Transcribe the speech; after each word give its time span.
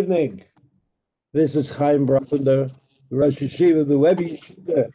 evening. 0.00 0.42
This 1.34 1.54
is 1.54 1.68
Chaim 1.68 2.06
Bronder, 2.06 2.72
Rosh 3.10 3.40
Yeshiva 3.40 3.82
of 3.82 3.88
the 3.88 3.98
Webbe 3.98 4.20
Yeshiva, 4.20 4.90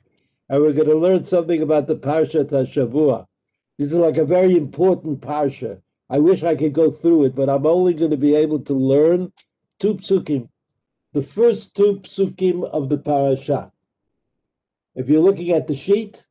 and 0.49 0.61
we're 0.61 0.73
going 0.73 0.89
to 0.89 0.95
learn 0.95 1.23
something 1.23 1.61
about 1.61 1.85
the 1.85 1.95
Parsha 1.95 2.43
Tashavua. 2.43 3.27
This 3.77 3.91
is 3.91 3.99
like 3.99 4.17
a 4.17 4.25
very 4.25 4.57
important 4.57 5.21
Parsha. 5.21 5.79
I 6.09 6.17
wish 6.17 6.41
I 6.41 6.55
could 6.55 6.73
go 6.73 6.89
through 6.89 7.25
it, 7.25 7.35
but 7.35 7.51
I'm 7.51 7.67
only 7.67 7.93
going 7.93 8.09
to 8.09 8.17
be 8.17 8.33
able 8.33 8.61
to 8.61 8.73
learn 8.73 9.31
two 9.79 9.93
psukim, 9.93 10.49
the 11.13 11.21
first 11.21 11.75
two 11.75 11.97
psukim 11.97 12.63
of 12.63 12.89
the 12.89 12.97
Parasha. 12.97 13.71
If 14.95 15.07
you're 15.07 15.21
looking 15.21 15.51
at 15.51 15.67
the 15.67 15.75
sheet, 15.75 16.25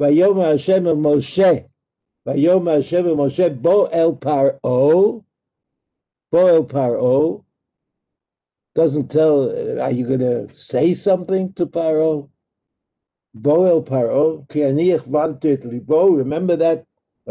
Vayom 0.00 0.42
Hashem 0.42 0.84
Moshe, 0.84 1.68
Vayom 2.26 2.74
Hashem 2.74 3.04
Moshe 3.04 3.60
Bo 3.60 3.84
El 3.86 4.16
Paro, 4.16 5.22
Bo 6.32 6.46
El 6.46 6.64
Paro, 6.64 7.45
doesn't 8.76 9.10
tell, 9.10 9.50
are 9.80 9.90
you 9.90 10.06
going 10.06 10.20
to 10.20 10.48
say 10.54 10.94
something 10.94 11.52
to 11.54 11.66
Paro? 11.66 12.28
Boel 13.36 13.84
Paro, 13.84 14.46
Vantit 15.06 15.64
Libo. 15.64 16.10
Remember 16.10 16.54
that 16.56 16.84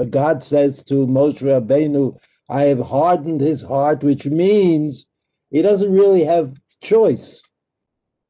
God 0.10 0.44
says 0.44 0.84
to 0.84 1.08
Moshe 1.08 1.42
Rabbeinu, 1.42 2.18
I 2.50 2.64
have 2.64 2.80
hardened 2.80 3.42
his 3.42 3.62
heart, 3.62 4.04
which 4.04 4.26
means 4.26 5.06
he 5.52 5.62
doesn't 5.62 5.92
really 5.92 6.24
have 6.24 6.58
choice. 6.82 7.42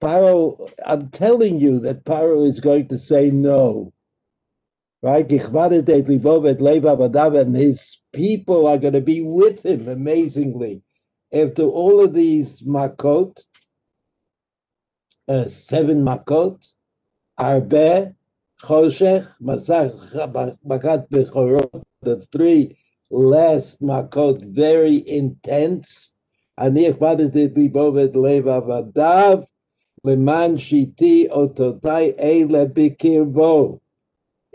Paro, 0.01 0.69
I'm 0.85 1.07
telling 1.09 1.57
you 1.57 1.79
that 1.79 2.03
Paro 2.05 2.45
is 2.45 2.59
going 2.59 2.87
to 2.89 2.97
say 2.97 3.31
no. 3.31 3.93
Right? 5.01 5.31
And 5.31 5.41
his 7.55 7.97
people 8.13 8.67
are 8.67 8.77
going 8.77 8.93
to 8.93 9.01
be 9.01 9.21
with 9.21 9.65
him 9.65 9.87
amazingly 9.87 10.83
after 11.34 11.62
all 11.62 12.04
of 12.04 12.12
these 12.12 12.62
makot, 12.62 13.38
uh, 15.28 15.48
seven 15.48 16.02
makot, 16.02 16.66
arbe, 17.38 18.14
choshech, 18.60 19.28
makat 19.40 21.08
bechorot, 21.08 21.82
the 22.02 22.16
three 22.32 22.76
last 23.10 23.80
makot, 23.80 24.42
very 24.42 24.96
intense. 25.08 26.10
אני 26.58 26.88
הכבדתי 26.88 27.44
את 27.44 27.56
ליבו 27.56 27.92
ואת 27.94 28.16
לב 28.16 28.48
עבדיו, 28.48 29.38
למען 30.04 30.58
שיתי 30.58 31.26
אותותי 31.30 32.10
אלה 32.18 32.64
בקרבו. 32.72 33.78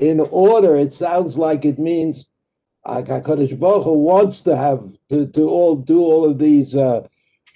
In 0.02 0.20
order, 0.20 0.76
it 0.76 0.94
sounds 0.94 1.38
like 1.38 1.66
it 1.66 1.80
means 1.80 2.28
HaKadosh 2.86 3.59
Baruch 3.59 3.84
Hu 3.84 3.92
wants 3.92 4.41
to 4.42 4.56
have 4.56 4.83
to, 5.11 5.27
to 5.27 5.48
all 5.48 5.77
do 5.77 6.00
all 6.00 6.25
of 6.25 6.39
these 6.39 6.75
uh, 6.75 7.06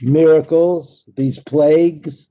miracles, 0.03 1.05
these 1.17 1.39
plagues 1.41 2.29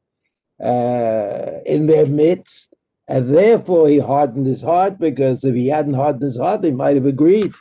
uh, 0.64 1.60
in 1.66 1.88
their 1.88 2.06
midst, 2.06 2.74
and 3.08 3.34
therefore 3.34 3.90
he 3.90 3.98
hardened 3.98 4.46
his 4.46 4.62
heart 4.62 5.00
because 5.00 5.44
if 5.44 5.56
he 5.56 5.68
hadn't 5.68 5.96
hardened 5.96 6.24
his 6.24 6.38
heart, 6.38 6.62
they 6.62 6.72
might 6.72 6.96
have 6.96 7.06
agreed 7.06 7.54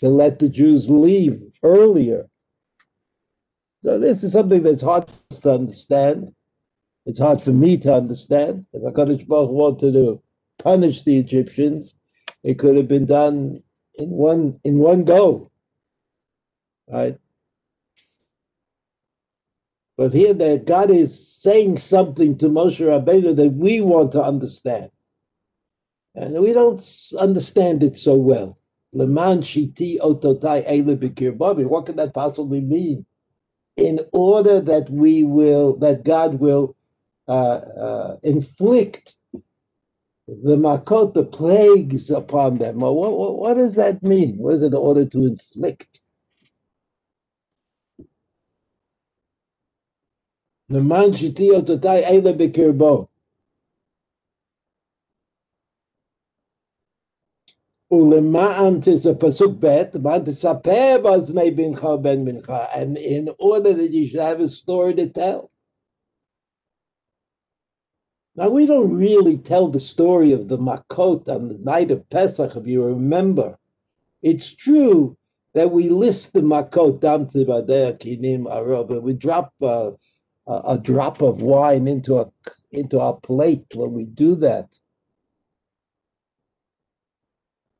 to 0.00 0.08
let 0.08 0.38
the 0.38 0.48
Jews 0.48 0.88
leave 0.88 1.40
earlier. 1.62 2.28
So 3.82 3.98
this 3.98 4.24
is 4.24 4.32
something 4.32 4.62
that's 4.62 4.82
hard 4.82 5.08
to 5.30 5.52
understand. 5.52 6.34
It's 7.06 7.18
hard 7.18 7.42
for 7.42 7.52
me 7.52 7.76
to 7.78 7.92
understand. 7.92 8.64
If 8.72 8.82
HaKadosh 8.82 9.26
Baruch 9.26 9.48
Hu 9.50 9.54
wanted 9.54 9.92
to 9.94 10.22
punish 10.58 11.02
the 11.02 11.18
Egyptians, 11.18 11.94
it 12.42 12.58
could 12.58 12.76
have 12.76 12.88
been 12.88 13.06
done 13.06 13.62
in 13.98 14.10
one 14.10 14.60
in 14.64 14.78
one 14.78 15.04
go. 15.04 15.50
Right? 16.88 17.18
But 19.96 20.12
here 20.12 20.34
that 20.34 20.66
God 20.66 20.90
is 20.90 21.36
saying 21.40 21.78
something 21.78 22.36
to 22.38 22.46
Moshe 22.46 22.80
Rabbeinu 22.80 23.36
that 23.36 23.52
we 23.52 23.80
want 23.80 24.12
to 24.12 24.22
understand. 24.22 24.90
And 26.16 26.40
we 26.40 26.52
don't 26.52 26.82
understand 27.18 27.82
it 27.82 27.98
so 27.98 28.14
well. 28.14 28.58
Leman 28.92 29.42
shiti 29.42 29.98
ototai 29.98 30.64
ele 30.66 31.68
What 31.68 31.86
can 31.86 31.96
that 31.96 32.14
possibly 32.14 32.60
mean? 32.60 33.06
In 33.76 34.00
order 34.12 34.60
that 34.60 34.88
we 34.90 35.24
will, 35.24 35.76
that 35.78 36.04
God 36.04 36.34
will 36.34 36.76
uh, 37.28 37.32
uh, 37.32 38.16
inflict 38.22 39.14
the 40.28 40.56
makot, 40.56 41.14
the 41.14 41.24
plagues 41.24 42.10
upon 42.10 42.58
them. 42.58 42.80
What, 42.80 42.94
what, 42.94 43.38
what 43.38 43.54
does 43.54 43.74
that 43.74 44.02
mean? 44.02 44.38
Was 44.38 44.62
it 44.62 44.68
in 44.68 44.74
order 44.74 45.04
to 45.06 45.26
inflict? 45.26 46.00
Naman 50.70 51.12
shitio 51.14 51.60
totai 51.62 52.04
eile 52.04 52.36
bekirbo. 52.38 53.08
Ulema'an 57.92 58.82
tis 58.82 59.06
a 59.06 59.14
pasuk 59.14 59.60
bet. 59.60 59.94
And 62.76 62.98
in 62.98 63.30
order 63.38 63.74
that 63.74 63.92
you 63.92 64.06
should 64.08 64.20
have 64.20 64.40
a 64.40 64.50
story 64.50 64.94
to 64.94 65.08
tell. 65.08 65.50
Now, 68.36 68.48
we 68.48 68.66
don't 68.66 68.92
really 68.96 69.38
tell 69.38 69.68
the 69.68 69.78
story 69.78 70.32
of 70.32 70.48
the 70.48 70.58
Makot 70.58 71.28
on 71.28 71.48
the 71.48 71.58
night 71.58 71.92
of 71.92 72.08
Pesach, 72.10 72.56
if 72.56 72.66
you 72.66 72.84
remember. 72.84 73.56
It's 74.22 74.50
true 74.50 75.16
that 75.52 75.70
we 75.70 75.88
list 75.88 76.32
the 76.32 76.40
Makot, 76.40 77.00
Dam 77.00 77.26
Tibadeh, 77.26 78.00
Kinim, 78.00 78.50
Arab, 78.50 78.90
and 78.90 79.02
we 79.04 79.12
drop 79.12 79.52
a, 79.62 79.92
a, 80.48 80.52
a, 80.66 80.78
drop 80.78 81.22
of 81.22 81.42
wine 81.42 81.86
into 81.86 82.16
a 82.18 82.30
into 82.72 82.98
our 82.98 83.14
plate 83.14 83.66
when 83.72 83.92
we 83.92 84.06
do 84.06 84.34
that. 84.34 84.68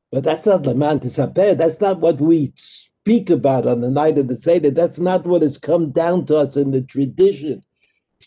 But 0.09 0.23
that's 0.23 0.45
not 0.45 0.63
the 0.63 0.73
Mantisaper. 0.73 1.57
That's 1.57 1.81
not 1.81 1.99
what 1.99 2.21
we 2.21 2.53
speak 2.55 3.29
about 3.29 3.67
on 3.67 3.81
the 3.81 3.91
night 3.91 4.17
of 4.17 4.29
the 4.29 4.37
Seder. 4.37 4.71
That's 4.71 4.99
not 4.99 5.25
what 5.25 5.41
has 5.41 5.57
come 5.57 5.91
down 5.91 6.25
to 6.27 6.37
us 6.37 6.55
in 6.55 6.71
the 6.71 6.81
tradition 6.81 7.61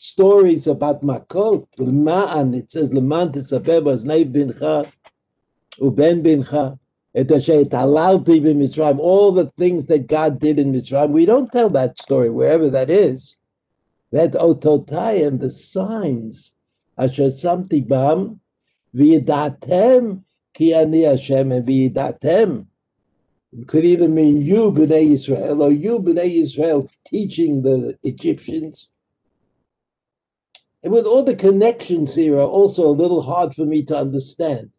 stories 0.04 0.66
about 0.66 1.02
Makot. 1.02 1.66
L'ma'an, 1.78 2.54
it 2.54 2.72
says, 2.72 2.92
L'man 2.92 3.32
tisaper 3.32 3.82
b'aznei 3.82 4.30
bincha 4.30 4.90
u'ben 5.80 6.22
bincha 6.22 6.78
et 7.14 7.30
asher 7.30 7.64
talalti 7.64 8.40
Mitzrayim. 8.40 8.98
All 8.98 9.32
the 9.32 9.50
things 9.56 9.86
that 9.86 10.06
God 10.06 10.38
did 10.38 10.58
in 10.58 10.72
Mitzrayim, 10.72 11.10
we 11.10 11.26
don't 11.26 11.50
tell 11.50 11.70
that 11.70 11.98
story 11.98 12.30
wherever 12.30 12.70
that 12.70 12.90
is. 12.90 13.36
That 14.12 14.32
ototai 14.32 15.26
and 15.26 15.40
the 15.40 15.50
signs 15.50 16.54
asher 16.96 17.28
samti 17.28 17.86
bam 17.86 18.40
v'yidatem 18.94 20.22
ki 20.54 20.74
ani 20.74 21.02
Hashem 21.02 21.52
and 21.52 21.66
v'yidatem. 21.66 22.66
It 23.52 23.66
could 23.66 23.84
either 23.84 24.08
mean 24.08 24.42
you, 24.42 24.70
B'nai 24.70 25.12
Israel, 25.12 25.62
or 25.62 25.70
you, 25.70 26.00
B'nai 26.00 26.42
Israel, 26.42 26.90
teaching 27.06 27.62
the 27.62 27.98
Egyptians, 28.02 28.90
and 30.82 30.92
with 30.92 31.06
all 31.06 31.24
the 31.24 31.34
connections 31.34 32.14
here 32.14 32.36
are 32.36 32.42
also 32.42 32.86
a 32.86 33.00
little 33.00 33.22
hard 33.22 33.54
for 33.54 33.64
me 33.64 33.82
to 33.84 33.96
understand. 33.96 34.70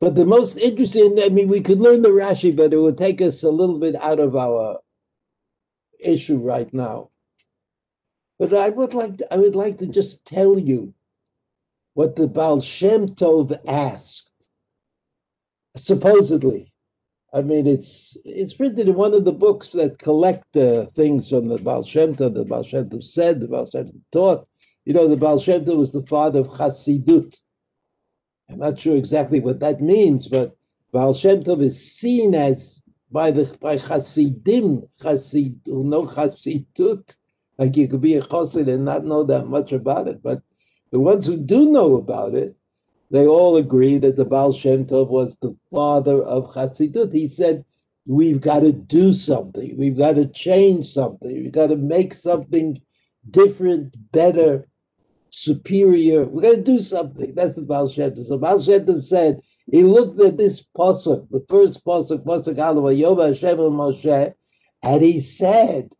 But 0.00 0.14
the 0.14 0.24
most 0.24 0.56
interesting, 0.56 1.18
I 1.22 1.28
mean, 1.28 1.48
we 1.48 1.60
could 1.60 1.78
learn 1.78 2.00
the 2.00 2.08
Rashi, 2.08 2.56
but 2.56 2.72
it 2.72 2.78
would 2.78 2.96
take 2.96 3.20
us 3.20 3.42
a 3.42 3.50
little 3.50 3.78
bit 3.78 3.94
out 3.96 4.18
of 4.18 4.34
our 4.34 4.80
issue 5.98 6.38
right 6.38 6.72
now. 6.72 7.10
But 8.38 8.54
I 8.54 8.70
would 8.70 8.94
like 8.94 9.18
to, 9.18 9.34
I 9.34 9.36
would 9.36 9.54
like 9.54 9.76
to 9.78 9.86
just 9.86 10.24
tell 10.24 10.58
you 10.58 10.94
what 11.92 12.16
the 12.16 12.26
Baal 12.26 12.62
Shem 12.62 13.08
Tov 13.08 13.58
asked, 13.68 14.30
supposedly. 15.76 16.69
I 17.32 17.42
mean, 17.42 17.66
it's 17.66 18.16
it's 18.24 18.54
printed 18.54 18.88
in 18.88 18.96
one 18.96 19.14
of 19.14 19.24
the 19.24 19.32
books 19.32 19.70
that 19.72 19.98
collect 19.98 20.56
uh, 20.56 20.86
things 20.96 21.30
from 21.30 21.46
the 21.48 21.58
Baal 21.58 21.84
Shem 21.84 22.14
Tov, 22.14 22.34
the 22.34 22.44
Baal 22.44 22.64
Shem 22.64 22.88
Tov 22.88 23.04
said, 23.04 23.40
the 23.40 23.46
Baal 23.48 23.66
Shem 23.66 23.86
Tov 23.86 24.00
taught. 24.10 24.48
You 24.84 24.94
know, 24.94 25.06
the 25.06 25.16
Baal 25.16 25.38
Shem 25.38 25.64
Tov 25.64 25.76
was 25.76 25.92
the 25.92 26.06
father 26.06 26.40
of 26.40 26.48
Chassidut. 26.48 27.36
I'm 28.48 28.58
not 28.58 28.80
sure 28.80 28.96
exactly 28.96 29.38
what 29.38 29.60
that 29.60 29.80
means, 29.80 30.26
but 30.26 30.56
Baal 30.92 31.14
Shem 31.14 31.44
Tov 31.44 31.62
is 31.62 31.80
seen 31.80 32.34
as 32.34 32.82
by 33.12 33.30
the 33.30 33.44
by 33.60 33.76
Chassidim, 33.78 34.88
Chassid 35.00 35.54
who 35.66 35.84
know 35.84 36.06
Chassidut. 36.06 37.16
Like 37.58 37.76
you 37.76 37.86
could 37.86 38.00
be 38.00 38.14
a 38.14 38.22
Chassid 38.22 38.68
and 38.68 38.84
not 38.84 39.04
know 39.04 39.22
that 39.22 39.46
much 39.46 39.70
about 39.72 40.08
it, 40.08 40.20
but 40.20 40.42
the 40.90 40.98
ones 40.98 41.26
who 41.26 41.36
do 41.36 41.70
know 41.70 41.94
about 41.94 42.34
it 42.34 42.56
they 43.10 43.26
all 43.26 43.56
agree 43.56 43.98
that 43.98 44.16
the 44.16 44.24
Baal 44.24 44.52
Shem 44.52 44.84
Tov 44.86 45.08
was 45.08 45.36
the 45.40 45.56
father 45.70 46.22
of 46.22 46.52
Chassidut. 46.52 47.12
He 47.12 47.28
said, 47.28 47.64
we've 48.06 48.40
got 48.40 48.60
to 48.60 48.72
do 48.72 49.12
something. 49.12 49.76
We've 49.76 49.98
got 49.98 50.14
to 50.14 50.26
change 50.26 50.86
something. 50.86 51.32
We've 51.32 51.52
got 51.52 51.68
to 51.68 51.76
make 51.76 52.14
something 52.14 52.80
different, 53.30 53.94
better, 54.12 54.66
superior. 55.30 56.24
We've 56.24 56.42
got 56.42 56.56
to 56.56 56.62
do 56.62 56.80
something. 56.80 57.34
That's 57.34 57.54
the 57.54 57.62
Baal 57.62 57.88
Shem 57.88 58.12
Tov. 58.12 58.26
So 58.26 58.38
Baal 58.38 58.60
Shem 58.60 58.86
Tov 58.86 59.02
said, 59.02 59.40
He 59.70 59.82
looked 59.82 60.20
at 60.20 60.36
this 60.36 60.64
pasuk, 60.76 61.28
the 61.30 61.44
first 61.48 61.84
pasuk, 61.84 62.24
pasuk 62.24 62.56
Yoba 62.56 63.28
Hashem 63.28 63.58
Moshe, 63.58 64.34
and 64.82 65.02
he 65.02 65.20
said, 65.20 65.90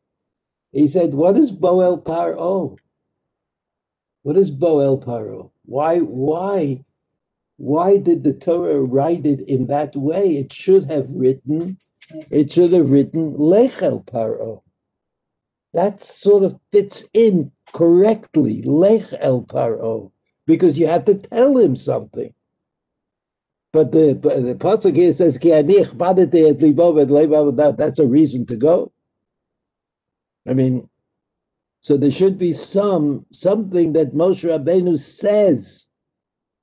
he 0.72 0.88
said, 0.88 1.14
what 1.14 1.36
is 1.36 1.52
Boel 1.52 2.02
Paro? 2.02 2.78
What 4.22 4.36
is 4.36 4.52
Boel 4.52 5.04
Paro? 5.04 5.50
Why, 5.64 5.98
why, 5.98 6.84
why 7.60 7.98
did 7.98 8.24
the 8.24 8.32
Torah 8.32 8.80
write 8.80 9.26
it 9.26 9.40
in 9.40 9.66
that 9.66 9.94
way? 9.94 10.38
It 10.38 10.50
should 10.50 10.90
have 10.90 11.06
written, 11.10 11.76
it 12.30 12.50
should 12.50 12.72
have 12.72 12.88
written 12.88 13.34
Lechel 13.34 14.02
Paro. 14.06 14.62
That 15.74 16.02
sort 16.02 16.42
of 16.42 16.58
fits 16.72 17.04
in 17.12 17.52
correctly, 17.74 18.62
Lech 18.62 19.12
El 19.20 19.42
Paro, 19.42 20.10
because 20.46 20.78
you 20.78 20.86
have 20.86 21.04
to 21.04 21.14
tell 21.14 21.58
him 21.58 21.76
something. 21.76 22.32
But 23.74 23.92
the 23.92 24.14
the 24.14 24.56
pasuk 24.58 24.96
here 24.96 25.12
says 25.12 25.36
that's 27.76 27.98
a 27.98 28.06
reason 28.06 28.46
to 28.46 28.56
go. 28.56 28.92
I 30.48 30.54
mean, 30.54 30.88
so 31.82 31.98
there 31.98 32.10
should 32.10 32.38
be 32.38 32.54
some 32.54 33.26
something 33.30 33.92
that 33.92 34.14
Moshe 34.14 34.48
Rabbeinu 34.48 34.98
says, 34.98 35.84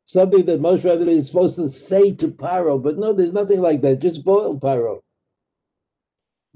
something 0.08 0.46
that 0.46 0.62
Moshe 0.62 0.84
Rabbeinu 0.84 1.10
is 1.10 1.28
supposed 1.28 1.58
to 1.58 1.70
say 1.70 2.14
to 2.14 2.30
Paro. 2.30 2.82
But 2.82 2.98
no, 2.98 3.14
there's 3.14 3.34
nothing 3.34 3.62
like 3.62 3.82
that. 3.82 4.00
Just 4.00 4.26
Boel 4.26 4.60
Paro. 4.60 5.02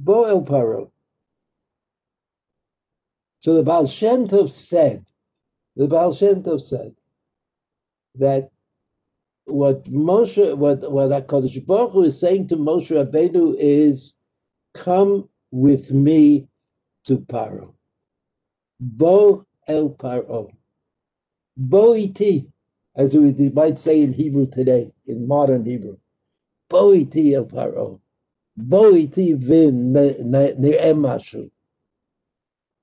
Boel 0.02 0.48
Paro. 0.48 0.90
So 3.42 3.54
the 3.54 3.64
Baal 3.64 3.88
Shem 3.88 4.28
Tov 4.28 4.50
said, 4.50 5.06
the 5.76 5.88
Baal 5.88 6.14
Shem 6.14 6.44
Tov 6.44 6.62
said 6.62 6.96
that 8.16 8.52
what 9.46 9.84
Moshe, 9.86 10.56
what 10.58 10.90
what 10.90 11.10
Hakadosh 11.10 11.66
Baruch 11.66 11.92
Hu 11.92 12.04
is 12.04 12.20
saying 12.20 12.48
to 12.48 12.56
Moshe 12.56 12.92
Rabbeinu 12.92 13.56
is, 13.58 14.16
"Come 14.74 15.28
with 15.52 15.92
me 15.92 16.48
to 17.06 17.18
Paro." 17.18 17.74
Bo 18.80 19.46
el 19.68 19.90
Paro. 19.90 20.52
Bo 21.58 21.96
iti, 21.96 22.48
as 22.96 23.16
we 23.16 23.32
might 23.50 23.80
say 23.80 24.02
in 24.02 24.14
Hebrew 24.14 24.48
today, 24.48 24.92
in 25.06 25.28
modern 25.28 25.66
Hebrew. 25.66 25.98
Bo 26.70 26.94
iti 26.94 27.34
el 27.34 27.46
Paro. 27.46 28.00
Bo 28.58 28.94
iti 28.96 29.34
vin 29.34 29.94
ne'emashu. 29.94 31.50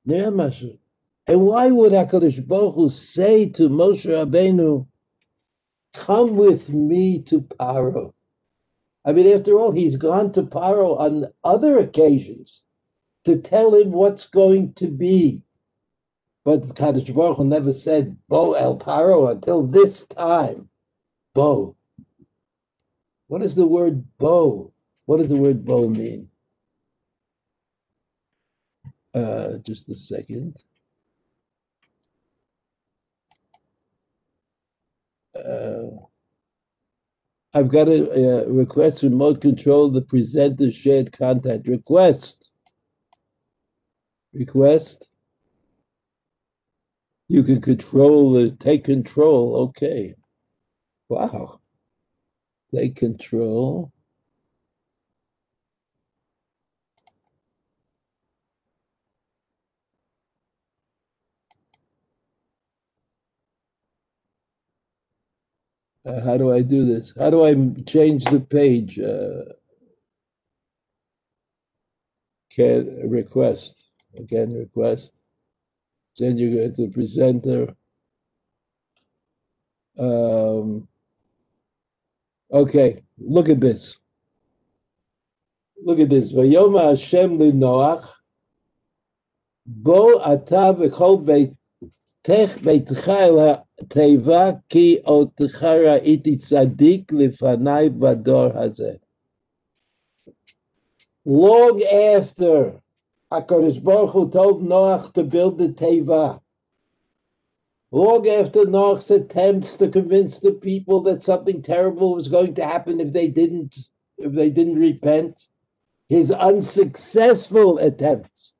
Ne'emashu. 0.07 0.79
And 1.27 1.47
why 1.47 1.71
would 1.71 1.93
HaKadosh 1.93 2.47
Baruch 2.47 2.75
Hu 2.75 2.89
say 2.89 3.49
to 3.51 3.69
Moshe 3.69 4.07
Rabbeinu, 4.07 4.87
Come 5.93 6.37
with 6.37 6.71
me 6.71 7.23
to 7.25 7.43
Paro. 7.43 8.15
I 9.05 9.13
mean, 9.13 9.27
after 9.29 9.59
all, 9.59 9.73
he's 9.73 9.97
gone 9.97 10.33
to 10.33 10.43
Paro 10.43 10.99
on 10.99 11.27
other 11.45 11.79
occasions 11.79 12.63
to 13.25 13.39
tell 13.39 13.75
him 13.75 13.93
what's 13.93 14.29
going 14.29 14.73
to 14.75 14.87
be. 14.89 15.43
But 16.45 16.75
Kadosh 16.75 17.15
Baruch 17.15 17.37
Hu 17.37 17.45
never 17.45 17.73
said 17.73 18.17
Bo 18.29 18.55
El 18.55 18.79
Paro 18.79 19.31
until 19.31 19.67
this 19.67 20.07
time. 20.07 20.69
Bo. 21.35 21.77
What 23.27 23.43
does 23.43 23.55
the 23.55 23.67
word 23.67 24.05
Bo? 24.19 24.73
What 25.07 25.19
does 25.19 25.29
the 25.29 25.37
word 25.37 25.65
Bo 25.65 25.89
mean? 25.89 26.31
Uh, 29.15 29.59
just 29.59 29.89
a 29.89 29.97
second. 29.97 30.65
uh, 35.39 35.89
I've 37.55 37.69
got 37.69 37.89
a, 37.89 38.45
a, 38.45 38.49
request 38.49 39.03
remote 39.03 39.41
control 39.41 39.89
the 39.89 40.03
presenter 40.03 40.71
shared 40.71 41.13
contact 41.13 41.67
request. 41.67 42.51
Request. 44.33 45.08
You 47.29 47.43
can 47.43 47.61
control 47.61 48.33
the 48.33 48.51
take 48.51 48.85
control. 48.85 49.57
Okay. 49.69 50.15
Wow. 51.09 51.61
Take 52.75 52.97
control. 52.97 53.93
Uh, 66.07 66.21
how 66.23 66.39
do 66.39 66.53
I 66.53 66.63
do 66.63 66.87
this? 66.87 67.13
How 67.19 67.31
do 67.31 67.45
I 67.45 67.55
change 67.85 68.25
the 68.25 68.41
page? 68.41 68.99
Uh, 68.99 69.53
can 72.51 73.11
request 73.11 73.91
again 74.17 74.55
request. 74.55 75.15
Then 76.19 76.37
you 76.39 76.51
get 76.51 76.75
the 76.75 76.89
presenter. 76.89 77.75
Um, 79.99 80.89
okay, 82.53 83.03
look 83.19 83.49
at 83.49 83.61
this. 83.61 83.97
Look 85.85 86.01
at 86.01 86.09
this. 86.09 86.33
Vayoma 86.33 86.91
Hashem 86.91 87.39
li 87.39 87.53
Noach, 87.53 88.07
bo 89.67 90.19
ata 90.19 90.75
v'chol 90.75 91.25
beitech 91.25 92.59
beitcha 92.59 93.21
el 93.29 93.65
teva 93.87 94.63
ki 94.69 95.01
otcha 95.05 95.73
ra'iti 95.85 96.37
tzadik 96.37 97.07
lifanai 97.07 97.91
bador 97.91 98.55
hazeh. 98.55 98.99
Long 101.25 101.83
after 101.83 102.81
HaKadosh 103.33 103.83
Baruch 103.83 104.11
Hu 104.11 104.31
told 104.31 104.63
Noach 104.63 105.13
to 105.15 105.23
build 105.23 105.59
the 105.59 105.69
Teva, 105.69 106.41
long 107.91 108.29
after 108.29 108.65
Noach's 108.65 109.11
attempts 109.11 109.77
to 109.77 109.89
convince 109.89 110.39
the 110.39 110.53
people 110.53 111.01
that 111.03 111.23
something 111.23 111.63
terrible 111.63 112.15
was 112.15 112.29
going 112.29 112.55
to 112.55 112.65
happen 112.65 113.01
if 113.01 113.13
they 113.13 113.29
didn't 113.29 113.77
if 114.17 114.33
they 114.33 114.51
didn't 114.51 114.79
repent, 114.79 115.47
his 116.09 116.33
unsuccessful 116.33 117.79
attempts 117.79 118.55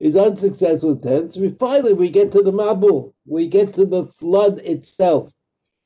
his 0.00 0.16
unsuccessful 0.16 0.92
attempts, 0.92 1.36
We 1.36 1.50
finally 1.50 1.92
we 1.92 2.08
get 2.08 2.32
to 2.32 2.42
the 2.42 2.52
Mabul. 2.52 3.12
We 3.26 3.46
get 3.46 3.74
to 3.74 3.84
the 3.84 4.06
flood 4.06 4.58
itself. 4.60 5.30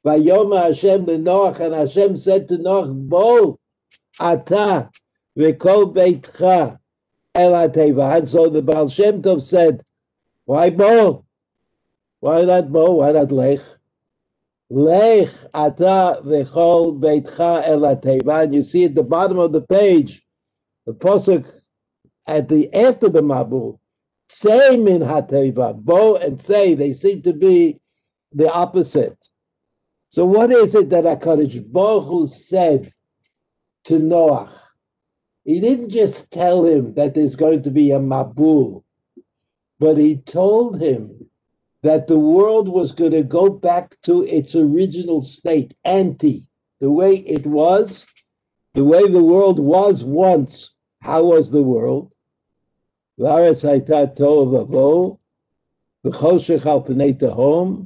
Vayoma 0.06 0.68
Hashem 0.68 1.06
Noach, 1.06 1.58
and 1.58 1.74
Hashem 1.74 2.16
said 2.16 2.46
to 2.48 2.58
Noach, 2.58 2.94
Bo 3.08 3.58
ata 4.20 4.90
v'kol 5.36 5.92
beitcha. 5.92 6.78
And 7.34 8.28
so 8.28 8.48
the 8.48 8.62
Baal 8.62 8.88
Shem 8.88 9.20
Tov 9.20 9.42
said, 9.42 9.82
why 10.44 10.70
Bo? 10.70 11.24
Why 12.20 12.42
not 12.42 12.70
Bo? 12.70 12.92
Why 12.92 13.12
not 13.12 13.32
Lech? 13.32 13.60
Lech 14.70 15.30
ata 15.52 16.20
v'kol 16.24 16.98
beitcha 17.00 17.66
el 17.66 17.80
ateva. 17.80 18.44
And 18.44 18.54
you 18.54 18.62
see 18.62 18.84
at 18.84 18.94
the 18.94 19.02
bottom 19.02 19.38
of 19.38 19.52
the 19.52 19.62
page, 19.62 20.22
the 20.86 20.92
posuk 20.92 21.50
at 22.26 22.48
the 22.48 22.72
after 22.72 23.08
the 23.08 23.20
Mabul, 23.20 23.78
say 24.28 24.76
min 24.76 25.02
hateva, 25.02 25.74
bo 25.76 26.16
and 26.16 26.40
say, 26.40 26.74
they 26.74 26.92
seem 26.92 27.20
to 27.22 27.32
be 27.32 27.78
the 28.32 28.50
opposite. 28.52 29.18
So 30.10 30.24
what 30.24 30.50
is 30.52 30.74
it 30.74 30.90
that 30.90 31.04
HaKadosh 31.04 31.70
Baruch 31.72 32.30
said 32.32 32.92
to 33.84 33.98
Noah? 33.98 34.50
He 35.45 35.59
didn't 35.59 35.89
just 35.89 36.31
tell 36.31 36.65
him 36.65 36.93
that 36.93 37.13
there's 37.13 37.35
going 37.35 37.61
to 37.63 37.71
be 37.71 37.91
a 37.91 37.99
Mabul, 37.99 38.83
but 39.79 39.97
he 39.97 40.17
told 40.17 40.81
him 40.81 41.29
that 41.81 42.07
the 42.07 42.19
world 42.19 42.67
was 42.67 42.91
going 42.91 43.11
to 43.11 43.23
go 43.23 43.49
back 43.49 43.99
to 44.03 44.23
its 44.23 44.55
original 44.55 45.21
state, 45.21 45.73
ante, 45.85 46.43
the 46.79 46.91
way 46.91 47.15
it 47.15 47.45
was, 47.45 48.05
the 48.73 48.83
way 48.83 49.07
the 49.07 49.23
world 49.23 49.59
was 49.59 50.03
once. 50.03 50.71
How 51.01 51.23
was 51.23 51.49
the 51.49 51.63
world? 51.63 52.13
והארץ 53.17 53.65
הייתה 53.65 54.07
תוהו 54.15 54.53
ובוהו, 54.53 55.17
וחושך 56.05 56.67
על 56.67 56.79
פני 56.85 57.13
תהום, 57.13 57.85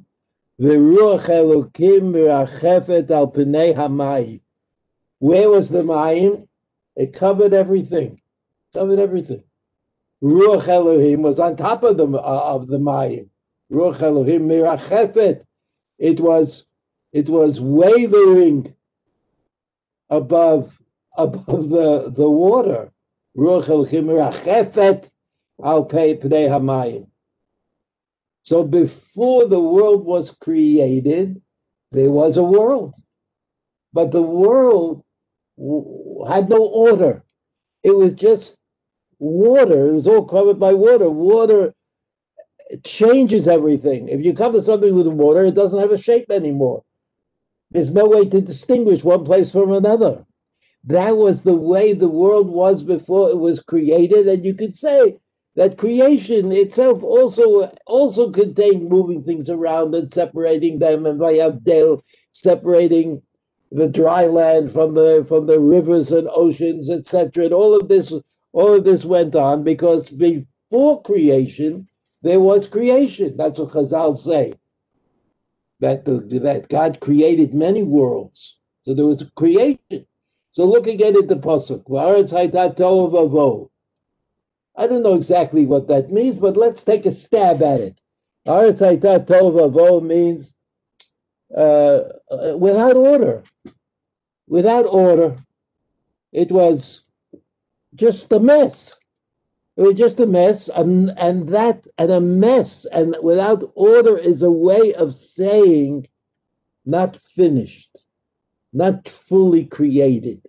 ורוח 0.59 1.29
אלוקים 1.29 2.11
מרחפת 2.11 3.11
על 3.11 3.25
פני 3.33 3.73
המים. 3.75 4.39
Where 5.19 5.49
was 5.49 5.69
the 5.69 5.83
mayim? 5.83 6.46
It 6.98 7.14
covered 7.14 7.54
everything. 7.54 8.20
Covered 8.74 8.98
everything. 8.98 9.44
Ruach 10.22 10.68
Elohim 10.68 11.22
was 11.22 11.38
on 11.38 11.56
top 11.56 11.84
of 11.84 11.96
the 11.96 12.08
uh, 12.08 12.42
of 12.54 12.66
the 12.66 12.78
mayim. 12.78 13.28
Ruach 13.72 14.02
Elohim 14.02 14.48
mirachefet. 14.48 15.44
It 15.98 16.20
was 16.20 16.66
it 17.12 17.28
was 17.30 17.60
wavering 17.60 18.74
above 20.10 20.82
above 21.16 21.68
the 21.70 22.12
the 22.14 22.28
water. 22.28 22.92
Ruach 23.36 23.68
Elohim 23.70 24.06
mirachefet 24.06 25.08
Al 25.62 25.84
pay 25.84 26.16
Pnei 26.16 26.48
Hamayim. 26.48 27.06
So 28.42 28.64
before 28.64 29.46
the 29.46 29.60
world 29.60 30.04
was 30.04 30.32
created, 30.32 31.40
there 31.92 32.10
was 32.10 32.36
a 32.36 32.42
world. 32.42 32.94
but 33.92 34.10
the 34.10 34.22
world 34.22 35.04
had 36.28 36.48
no 36.48 36.66
order. 36.66 37.24
It 37.82 37.92
was 37.92 38.12
just 38.12 38.58
water. 39.18 39.88
It 39.88 39.92
was 39.92 40.06
all 40.06 40.24
covered 40.24 40.58
by 40.60 40.74
water. 40.74 41.10
Water 41.10 41.74
changes 42.84 43.48
everything. 43.48 44.08
If 44.08 44.24
you 44.24 44.34
cover 44.34 44.62
something 44.62 44.94
with 44.94 45.06
water, 45.08 45.44
it 45.44 45.54
doesn't 45.54 45.78
have 45.78 45.92
a 45.92 45.98
shape 45.98 46.30
anymore. 46.30 46.84
There's 47.70 47.92
no 47.92 48.06
way 48.06 48.26
to 48.26 48.40
distinguish 48.40 49.04
one 49.04 49.24
place 49.24 49.52
from 49.52 49.72
another. 49.72 50.24
That 50.84 51.16
was 51.16 51.42
the 51.42 51.54
way 51.54 51.92
the 51.92 52.08
world 52.08 52.48
was 52.48 52.82
before 52.82 53.30
it 53.30 53.38
was 53.38 53.60
created, 53.60 54.28
and 54.28 54.44
you 54.44 54.54
could 54.54 54.74
say 54.74 55.16
that 55.56 55.76
creation 55.78 56.52
itself 56.52 57.02
also 57.02 57.70
also 57.86 58.30
contained 58.30 58.88
moving 58.88 59.22
things 59.22 59.50
around 59.50 59.94
and 59.94 60.10
separating 60.12 60.78
them, 60.78 61.06
and 61.06 61.18
by 61.18 61.38
Abdel 61.38 62.02
separating 62.32 63.22
the 63.70 63.88
dry 63.88 64.26
land 64.26 64.72
from 64.72 64.94
the 64.94 65.24
from 65.28 65.46
the 65.46 65.60
rivers 65.60 66.10
and 66.10 66.28
oceans, 66.32 66.90
etc. 66.90 67.44
And 67.44 67.54
all 67.54 67.74
of 67.74 67.88
this 67.88 68.12
all 68.52 68.74
of 68.74 68.84
this 68.84 69.04
went 69.04 69.34
on 69.34 69.62
because 69.62 70.10
before 70.10 71.02
creation 71.02 71.88
there 72.22 72.40
was 72.40 72.66
creation. 72.66 73.36
That's 73.36 73.58
what 73.58 73.70
Chazal 73.70 74.18
say. 74.18 74.54
That 75.80 76.04
the, 76.04 76.18
that 76.40 76.68
God 76.68 76.98
created 77.00 77.54
many 77.54 77.84
worlds. 77.84 78.58
So 78.82 78.94
there 78.94 79.06
was 79.06 79.24
creation. 79.36 80.06
So 80.50 80.64
look 80.64 80.86
again 80.88 81.16
at 81.16 81.28
the 81.28 81.36
pasuk. 81.36 81.84
I 84.76 84.86
don't 84.86 85.02
know 85.02 85.14
exactly 85.14 85.66
what 85.66 85.88
that 85.88 86.10
means, 86.10 86.36
but 86.36 86.56
let's 86.56 86.82
take 86.82 87.06
a 87.06 87.12
stab 87.12 87.62
at 87.62 87.80
it. 87.80 88.00
means 90.02 90.54
uh, 91.56 92.02
uh, 92.30 92.56
without 92.56 92.96
order. 92.96 93.42
Without 94.48 94.86
order. 94.86 95.36
It 96.32 96.52
was 96.52 97.02
just 97.94 98.32
a 98.32 98.40
mess. 98.40 98.94
It 99.76 99.82
was 99.82 99.94
just 99.94 100.20
a 100.20 100.26
mess, 100.26 100.68
and, 100.68 101.10
and 101.18 101.48
that 101.50 101.86
and 101.98 102.10
a 102.10 102.20
mess 102.20 102.84
and 102.86 103.16
without 103.22 103.70
order 103.74 104.18
is 104.18 104.42
a 104.42 104.50
way 104.50 104.92
of 104.94 105.14
saying 105.14 106.08
not 106.84 107.16
finished, 107.16 108.04
not 108.72 109.08
fully 109.08 109.64
created, 109.66 110.42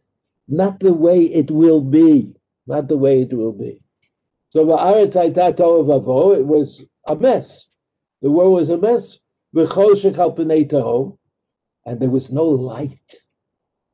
not 0.47 0.79
the 0.79 0.93
way 0.93 1.21
it 1.23 1.51
will 1.51 1.81
be, 1.81 2.33
not 2.65 2.87
the 2.87 2.97
way 2.97 3.21
it 3.21 3.33
will 3.33 3.53
be. 3.53 3.81
So 4.49 4.61
it 6.33 6.45
was 6.45 6.85
a 7.05 7.15
mess. 7.15 7.67
The 8.21 8.31
world 8.31 8.53
was 8.53 8.69
a 8.69 8.77
mess. 8.77 9.19
And 9.51 9.65
there 11.99 12.09
was 12.09 12.31
no 12.31 12.47
light. 12.47 13.15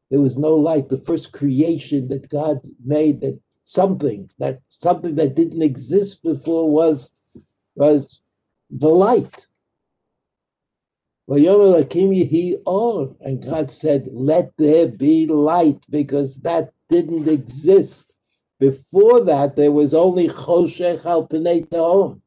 There 0.09 0.21
was 0.21 0.37
no 0.37 0.55
light. 0.55 0.89
The 0.89 0.97
first 0.97 1.31
creation 1.31 2.07
that 2.09 2.29
God 2.29 2.59
made 2.83 3.21
that 3.21 3.39
something 3.65 4.29
that 4.37 4.61
something 4.69 5.15
that 5.15 5.35
didn't 5.35 5.61
exist 5.61 6.21
before 6.23 6.69
was 6.69 7.09
was 7.75 8.21
the 8.69 8.89
light. 8.89 9.47
And 11.27 11.43
God 13.43 13.71
said, 13.71 14.09
"Let 14.11 14.51
there 14.57 14.87
be 14.87 15.25
light," 15.25 15.79
because 15.89 16.37
that 16.41 16.73
didn't 16.89 17.27
exist. 17.27 18.11
Before 18.59 19.21
that, 19.21 19.55
there 19.55 19.71
was 19.71 19.93
only 19.93 20.27
choshech 20.27 21.05
al 21.05 22.21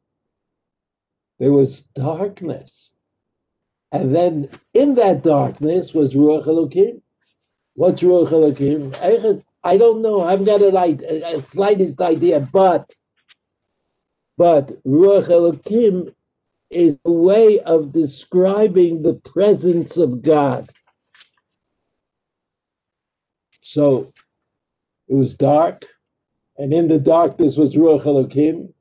There 1.39 1.53
was 1.53 1.83
darkness, 1.95 2.91
and 3.93 4.15
then 4.15 4.49
in 4.75 4.95
that 4.97 5.23
darkness 5.23 5.95
was 5.95 6.15
ruach 6.15 6.47
elokim. 6.47 7.01
What's 7.75 8.03
ruach 8.03 8.29
elokim? 8.29 9.43
I 9.65 9.77
don't 9.77 10.03
know. 10.03 10.23
I've 10.23 10.45
got 10.45 10.63
an 10.63 10.77
idea, 10.77 11.37
a 11.37 11.43
slightest 11.43 12.01
idea, 12.01 12.41
but 12.53 12.95
but 14.39 14.69
Ruach 14.85 15.27
Elokim 15.27 16.15
is 16.71 16.97
a 17.05 17.11
way 17.11 17.59
of 17.61 17.93
describing 17.93 19.03
the 19.03 19.15
presence 19.15 19.97
of 19.97 20.23
God. 20.23 20.71
So 23.63 24.13
it 25.09 25.15
was 25.15 25.37
dark, 25.37 25.87
and 26.57 26.73
in 26.73 26.87
the 26.87 27.01
darkness 27.01 27.57
was 27.57 27.75
Ruach 27.75 28.05
Elokim, 28.05 28.73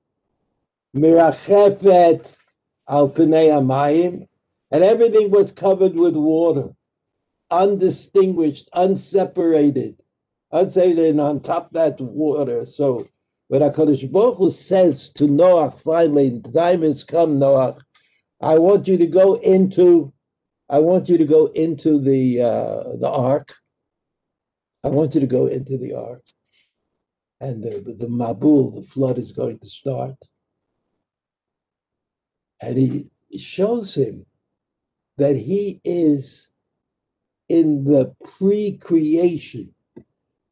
Mirachefet 0.95 2.31
al 2.87 3.09
Pnei 3.09 4.27
and 4.71 4.83
everything 4.83 5.31
was 5.31 5.51
covered 5.51 5.95
with 5.95 6.15
water, 6.15 6.69
undistinguished, 7.51 8.69
unseparated. 8.73 9.95
Say 10.69 10.93
then 10.93 11.19
on 11.19 11.41
top 11.41 11.71
that 11.71 11.99
water. 11.99 12.65
So 12.65 13.07
when 13.47 13.61
HaKadosh 13.61 14.11
Baruch 14.11 14.37
Hu 14.37 14.51
says 14.51 15.09
to 15.11 15.27
Noah, 15.27 15.71
finally, 15.71 16.29
the 16.29 16.51
time 16.51 16.81
has 16.81 17.03
come, 17.03 17.39
Noah, 17.39 17.77
I 18.41 18.57
want 18.57 18.87
you 18.87 18.97
to 18.97 19.07
go 19.07 19.35
into, 19.35 20.13
I 20.69 20.79
want 20.79 21.09
you 21.09 21.17
to 21.17 21.25
go 21.25 21.47
into 21.47 21.99
the 21.99 22.41
uh, 22.41 22.83
the 22.99 23.09
ark. 23.09 23.55
I 24.83 24.89
want 24.89 25.15
you 25.15 25.21
to 25.21 25.27
go 25.27 25.47
into 25.47 25.77
the 25.77 25.95
ark. 25.95 26.21
And 27.39 27.63
the, 27.63 27.95
the 27.97 28.07
Mabul, 28.07 28.75
the 28.75 28.83
flood 28.83 29.17
is 29.17 29.31
going 29.31 29.59
to 29.59 29.69
start. 29.69 30.15
And 32.61 32.77
he 32.77 33.09
shows 33.37 33.93
him 33.95 34.25
that 35.17 35.35
he 35.35 35.81
is 35.83 36.49
in 37.49 37.83
the 37.83 38.13
pre-creation 38.37 39.73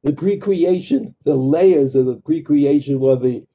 the 0.05 0.13
pre-creation, 0.13 1.15
the 1.23 1.33
layers 1.33 1.95
of 1.95 2.05
the 2.05 2.17
pre-creation 2.17 2.99
were 2.99 3.15
the 3.15 3.45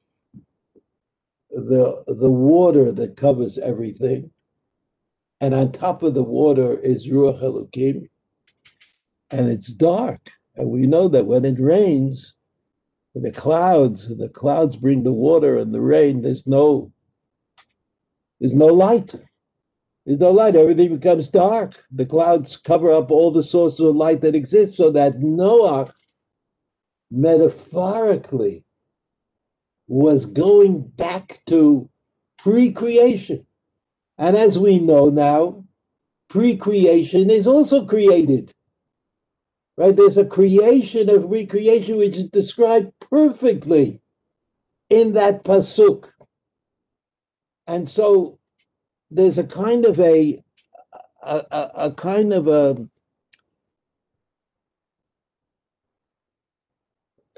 the 1.49 2.03
the 2.07 2.29
water 2.29 2.91
that 2.91 3.15
covers 3.15 3.57
everything, 3.57 4.29
and 5.39 5.53
on 5.53 5.71
top 5.71 6.03
of 6.03 6.13
the 6.13 6.23
water 6.23 6.77
is 6.77 7.09
Ruach 7.09 7.41
Elokim, 7.41 8.09
and 9.31 9.49
it's 9.49 9.71
dark, 9.71 10.29
and 10.57 10.69
we 10.69 10.81
know 10.81 11.07
that 11.07 11.25
when 11.25 11.45
it 11.45 11.57
rains, 11.57 12.35
the 13.15 13.31
clouds, 13.31 14.09
the 14.17 14.27
clouds 14.27 14.75
bring 14.75 15.03
the 15.03 15.13
water 15.13 15.57
and 15.57 15.73
the 15.73 15.81
rain. 15.81 16.21
There's 16.21 16.45
no 16.45 16.91
there's 18.41 18.55
no 18.55 18.67
light. 18.67 19.15
There's 20.05 20.19
no 20.19 20.31
light. 20.31 20.55
Everything 20.55 20.95
becomes 20.95 21.27
dark. 21.27 21.83
The 21.91 22.05
clouds 22.05 22.57
cover 22.57 22.91
up 22.91 23.11
all 23.11 23.31
the 23.31 23.43
sources 23.43 23.79
of 23.81 23.95
light 23.95 24.21
that 24.21 24.35
exist, 24.35 24.75
so 24.75 24.91
that 24.91 25.19
Noah 25.19 25.91
metaphorically 27.11 28.63
was 29.87 30.25
going 30.25 30.81
back 30.81 31.41
to 31.47 31.89
pre 32.39 32.71
creation. 32.71 33.45
And 34.17 34.35
as 34.35 34.57
we 34.57 34.79
know 34.79 35.09
now, 35.09 35.65
pre 36.29 36.55
creation 36.55 37.29
is 37.29 37.45
also 37.45 37.85
created. 37.85 38.53
Right? 39.77 39.95
There's 39.95 40.17
a 40.17 40.25
creation 40.25 41.09
of 41.09 41.29
recreation 41.29 41.97
which 41.97 42.17
is 42.17 42.25
described 42.25 42.91
perfectly 42.99 44.01
in 44.89 45.13
that 45.13 45.43
pasuk. 45.43 46.11
And 47.67 47.87
so 47.87 48.37
there's 49.11 49.39
a 49.39 49.45
kind 49.45 49.85
of 49.85 49.99
a, 50.01 50.43
a, 51.23 51.43
a, 51.51 51.69
kind 51.93 52.33
of 52.33 52.47
a 52.47 52.77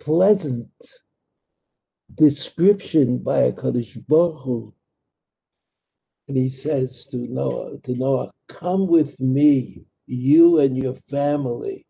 pleasant 0.01 0.69
description 2.15 3.19
by 3.19 3.39
a 3.39 3.53
Kadosh 3.53 3.97
Baruch 4.07 4.41
Hu. 4.43 4.73
And 6.29 6.37
he 6.37 6.49
says 6.49 7.05
to 7.07 7.17
Noah, 7.17 7.79
to 7.83 7.95
Noah, 7.95 8.31
come 8.49 8.87
with 8.87 9.19
me, 9.19 9.85
you 10.07 10.59
and 10.59 10.77
your 10.77 10.95
family, 11.09 11.85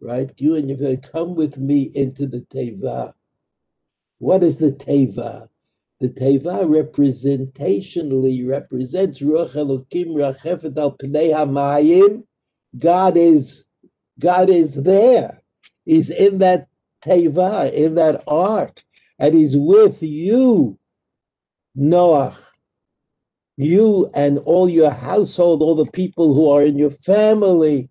right? 0.00 0.30
You 0.38 0.56
and 0.56 0.68
your 0.68 0.78
family, 0.78 0.98
come 1.12 1.34
with 1.36 1.58
me 1.58 1.84
into 1.94 2.26
the 2.26 2.42
Teva. 2.52 3.14
What 4.18 4.42
is 4.44 4.58
the 4.58 4.72
Teva? 4.72 5.48
The 6.00 6.10
Teva 6.10 6.66
representationally 6.66 8.46
represents 8.46 9.20
Ruach 9.20 9.54
Elokim 9.54 10.08
Rachefet 10.08 10.76
al 10.76 10.96
Pnei 10.96 11.32
Hamayim. 11.32 12.24
God 12.78 13.16
is, 13.16 13.64
God 14.18 14.50
is 14.50 14.74
there. 14.74 15.42
He's 15.86 16.10
in 16.10 16.38
that 16.38 16.68
teva, 17.02 17.72
in 17.72 17.94
that 17.94 18.22
ark, 18.26 18.82
and 19.18 19.34
he's 19.34 19.56
with 19.56 20.02
you, 20.02 20.78
Noah. 21.74 22.36
You 23.56 24.10
and 24.12 24.38
all 24.40 24.68
your 24.68 24.90
household, 24.90 25.62
all 25.62 25.74
the 25.74 25.86
people 25.86 26.34
who 26.34 26.50
are 26.50 26.62
in 26.62 26.76
your 26.76 26.90
family, 26.90 27.88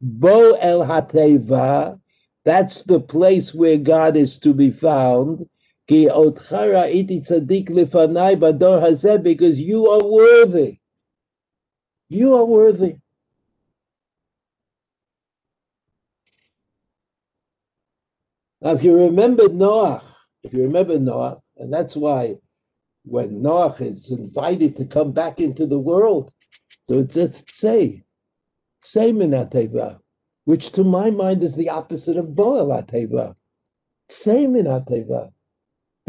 Bo 0.00 0.52
El 0.52 0.84
Hateva, 0.84 1.98
that's 2.44 2.84
the 2.84 3.00
place 3.00 3.52
where 3.52 3.76
God 3.76 4.16
is 4.16 4.38
to 4.38 4.54
be 4.54 4.70
found. 4.70 5.48
Ki 5.90 6.06
otchara 6.06 6.88
iti 6.88 7.20
hazeh, 7.20 9.22
because 9.24 9.60
you 9.60 9.88
are 9.88 10.04
worthy. 10.04 10.78
You 12.08 12.36
are 12.36 12.44
worthy. 12.44 12.98
Now, 18.60 18.70
if 18.70 18.84
you 18.84 18.96
remember 18.96 19.48
Noah, 19.48 20.00
if 20.44 20.54
you 20.54 20.62
remember 20.62 20.96
Noah, 20.96 21.42
and 21.56 21.72
that's 21.72 21.96
why 21.96 22.36
when 23.04 23.42
Noah 23.42 23.74
is 23.80 24.12
invited 24.12 24.76
to 24.76 24.84
come 24.84 25.10
back 25.10 25.40
into 25.40 25.66
the 25.66 25.80
world, 25.80 26.32
so 26.86 27.00
it 27.00 27.12
says 27.12 27.44
say, 27.48 28.04
say 28.80 29.12
minateva, 29.12 29.98
which 30.44 30.70
to 30.70 30.84
my 30.84 31.10
mind 31.10 31.42
is 31.42 31.56
the 31.56 31.70
opposite 31.70 32.16
of 32.16 32.26
boel 32.26 32.80
ateva. 32.80 33.34
Say 34.08 34.46
minateva 34.46 35.32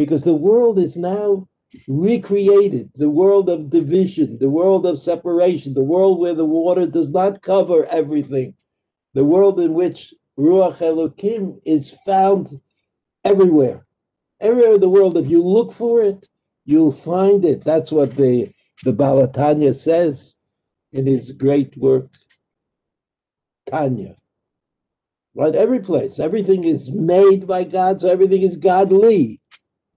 because 0.01 0.23
the 0.23 0.33
world 0.33 0.79
is 0.79 0.97
now 0.97 1.47
recreated, 1.87 2.89
the 2.95 3.09
world 3.09 3.47
of 3.49 3.69
division, 3.69 4.39
the 4.39 4.49
world 4.49 4.83
of 4.87 4.99
separation, 4.99 5.75
the 5.75 5.83
world 5.83 6.19
where 6.19 6.33
the 6.33 6.43
water 6.43 6.87
does 6.87 7.11
not 7.11 7.43
cover 7.43 7.85
everything, 7.85 8.55
the 9.13 9.23
world 9.23 9.59
in 9.59 9.75
which 9.75 10.11
Ruach 10.39 10.79
Elokim 10.79 11.61
is 11.65 11.95
found 12.03 12.59
everywhere. 13.23 13.85
Everywhere 14.39 14.73
in 14.73 14.81
the 14.81 14.89
world, 14.89 15.17
if 15.17 15.29
you 15.29 15.43
look 15.43 15.71
for 15.71 16.01
it, 16.01 16.27
you'll 16.65 16.91
find 16.91 17.45
it. 17.45 17.63
That's 17.63 17.91
what 17.91 18.15
the, 18.15 18.49
the 18.83 18.93
Baal 18.93 19.27
HaTanya 19.27 19.75
says 19.75 20.33
in 20.93 21.05
his 21.05 21.31
great 21.31 21.77
work, 21.77 22.09
Tanya. 23.69 24.15
Right? 25.35 25.53
Every 25.53 25.79
place, 25.79 26.17
everything 26.17 26.63
is 26.63 26.89
made 26.89 27.45
by 27.45 27.65
God, 27.65 28.01
so 28.01 28.07
everything 28.07 28.41
is 28.41 28.55
godly, 28.55 29.40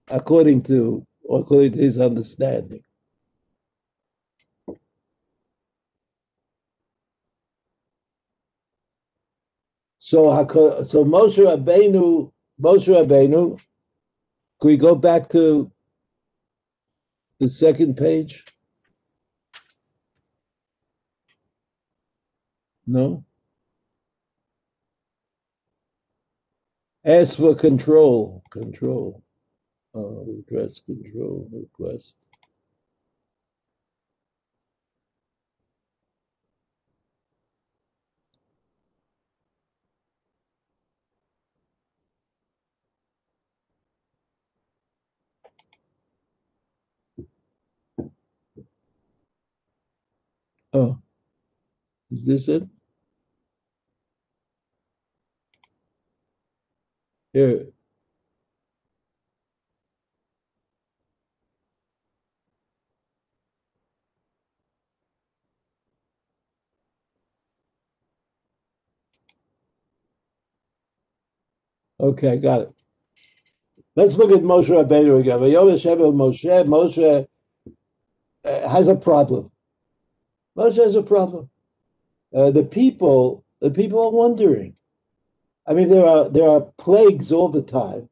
according 0.09 0.63
to 0.63 1.05
according 1.29 1.71
to 1.73 1.79
his 1.79 1.99
understanding. 1.99 2.83
So, 9.97 10.29
so 10.85 11.03
Moshe 11.03 11.39
Rabbeinu, 11.39 12.31
Moshe 12.61 12.87
Rabbeinu, 12.87 13.59
can 14.61 14.67
we 14.69 14.77
go 14.77 14.93
back 14.93 15.29
to 15.29 15.71
the 17.39 17.49
second 17.49 17.97
page? 17.97 18.45
No? 22.85 23.25
Ask 27.03 27.37
for 27.37 27.55
control, 27.55 28.43
control, 28.51 29.24
uh, 29.95 30.23
request 30.25 30.85
control, 30.85 31.49
request. 31.51 32.17
Oh, 50.73 50.99
is 52.11 52.25
this 52.25 52.47
it? 52.49 52.67
Here. 57.33 57.67
Okay, 72.05 72.37
got 72.37 72.61
it. 72.61 72.71
Let's 73.95 74.17
look 74.17 74.29
at 74.29 74.43
Moshe 74.43 74.67
Rabbeinu 74.67 75.21
again. 75.21 75.39
Moshe, 75.39 76.65
Moshe 76.67 77.27
uh, 78.45 78.69
has 78.69 78.87
a 78.87 78.95
problem. 78.95 79.49
Moshe 80.55 80.75
has 80.75 80.93
a 80.93 81.01
problem. 81.01 81.49
Uh, 82.31 82.51
the 82.51 82.61
people, 82.61 83.43
the 83.59 83.71
people 83.71 83.99
are 84.03 84.11
wondering. 84.11 84.75
I 85.65 85.73
mean, 85.73 85.89
there 85.89 86.05
are 86.05 86.29
there 86.29 86.47
are 86.47 86.61
plagues 86.77 87.31
all 87.31 87.49
the 87.49 87.63
time, 87.63 88.07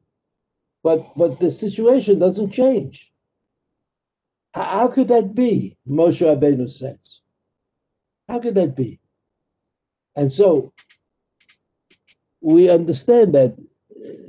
but 0.82 1.06
but 1.16 1.38
the 1.38 1.52
situation 1.52 2.18
doesn't 2.18 2.50
change. 2.50 3.12
How 4.54 4.88
could 4.88 5.06
that 5.08 5.36
be? 5.36 5.76
Moshe 5.88 6.20
Rabbeinu 6.20 6.68
says. 6.68 7.20
How 8.28 8.40
could 8.40 8.56
that 8.56 8.74
be? 8.74 8.98
And 10.16 10.32
so 10.32 10.72
we 12.40 12.68
understand 12.68 13.36
that. 13.36 13.54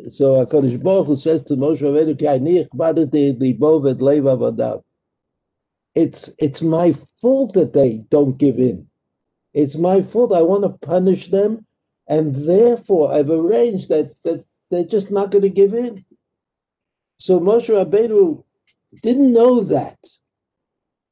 So 0.09 0.45
Hakadosh 0.45 0.81
Baruch 0.81 1.07
Hu 1.07 1.15
says 1.15 1.43
to 1.43 1.55
Moshe 1.55 1.81
Rabbeinu, 1.81 2.17
"Ki 2.17 2.27
ani 2.27 2.63
ichbadati 2.63 3.39
libo 3.39 3.79
v'leiv 3.79 4.83
it's 5.95 6.29
it's 6.37 6.61
my 6.61 6.93
fault 7.21 7.53
that 7.53 7.71
they 7.71 8.03
don't 8.09 8.37
give 8.37 8.59
in. 8.59 8.87
It's 9.53 9.77
my 9.77 10.01
fault. 10.01 10.33
I 10.33 10.41
want 10.41 10.63
to 10.63 10.85
punish 10.85 11.31
them, 11.31 11.65
and 12.07 12.35
therefore 12.35 13.13
I've 13.13 13.29
arranged 13.29 13.87
that 13.89 14.13
that 14.23 14.43
they're 14.69 14.83
just 14.83 15.09
not 15.09 15.31
going 15.31 15.43
to 15.43 15.49
give 15.49 15.73
in. 15.73 16.03
So 17.19 17.39
Moshe 17.39 17.69
Rabbeinu 17.69 18.43
didn't 19.01 19.31
know 19.31 19.61
that. 19.61 19.97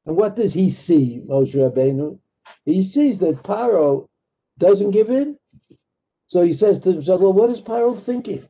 And 0.06 0.16
what 0.16 0.36
does 0.36 0.52
he 0.52 0.70
see, 0.70 1.22
Moshe 1.26 1.54
Rabbeinu? 1.54 2.18
He 2.66 2.82
sees 2.82 3.18
that 3.20 3.42
Paro 3.42 4.06
doesn't 4.58 4.90
give 4.90 5.08
in. 5.08 5.38
So 6.26 6.42
he 6.42 6.52
says 6.52 6.80
to 6.80 6.92
himself, 6.92 7.22
Well, 7.22 7.32
what 7.32 7.48
is 7.48 7.62
Paro 7.62 7.98
thinking? 7.98 8.46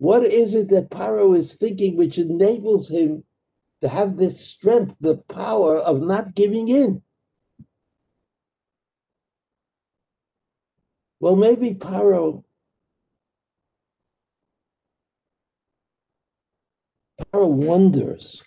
What 0.00 0.24
is 0.24 0.54
it 0.54 0.70
that 0.70 0.88
Paro 0.88 1.36
is 1.36 1.56
thinking 1.56 1.94
which 1.94 2.16
enables 2.16 2.88
him 2.88 3.22
to 3.82 3.88
have 3.90 4.16
this 4.16 4.40
strength, 4.40 4.94
the 4.98 5.18
power 5.18 5.76
of 5.78 6.00
not 6.00 6.34
giving 6.34 6.68
in. 6.68 7.02
Well, 11.20 11.36
maybe 11.36 11.74
Paro, 11.74 12.44
Paro 17.20 17.50
wonders 17.50 18.42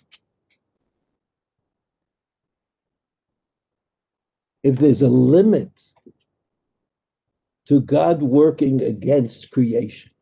if 4.64 4.76
there's 4.78 5.02
a 5.02 5.08
limit 5.08 5.92
to 7.66 7.80
God 7.80 8.22
working 8.22 8.82
against 8.82 9.52
creation. 9.52 10.13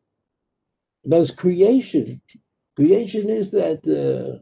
Because 1.03 1.31
creation, 1.31 2.21
creation 2.75 3.29
is 3.29 3.51
that 3.51 3.79
uh, 3.87 4.39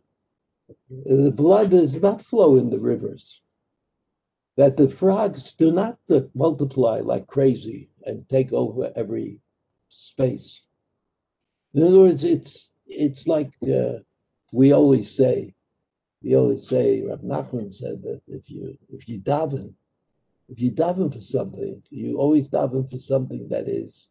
the 1.06 1.32
blood 1.32 1.71
does 1.71 2.00
not 2.02 2.24
flow 2.24 2.58
in 2.58 2.69
the 2.69 2.80
rivers, 2.80 3.41
that 4.58 4.78
the 4.78 4.89
frogs 4.89 5.54
do 5.56 5.71
not 5.71 5.97
multiply 6.36 7.00
like 7.00 7.26
crazy 7.28 7.89
and 8.06 8.28
take 8.30 8.54
over 8.54 8.91
every 8.95 9.39
space. 9.89 10.62
In 11.74 11.84
other 11.84 12.00
words, 12.00 12.24
it's 12.24 12.71
it's 12.86 13.28
like 13.28 13.52
uh, 13.63 14.00
we 14.52 14.74
always 14.74 15.10
say. 15.10 15.56
We 16.21 16.36
always 16.36 16.67
say. 16.67 17.02
Rav 17.02 17.21
Nachman 17.21 17.74
said 17.74 18.04
that 18.04 18.21
if 18.28 18.50
you 18.50 18.78
if 18.89 19.08
you 19.08 19.19
daven, 19.19 19.74
if 20.50 20.60
you 20.60 20.71
daven 20.71 21.12
for 21.12 21.21
something, 21.21 21.82
you 21.89 22.17
always 22.17 22.50
daven 22.50 22.89
for 22.89 23.00
something 23.00 23.47
that 23.50 23.67
is 23.67 24.10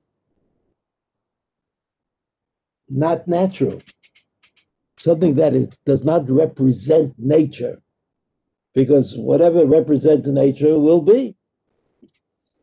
not 2.90 3.26
natural 3.28 3.80
something 5.00 5.34
that 5.36 5.54
it 5.54 5.74
does 5.86 6.04
not 6.04 6.28
represent 6.30 7.14
nature, 7.18 7.80
because 8.74 9.16
whatever 9.16 9.64
represents 9.64 10.28
nature 10.28 10.78
will 10.78 11.00
be. 11.00 11.34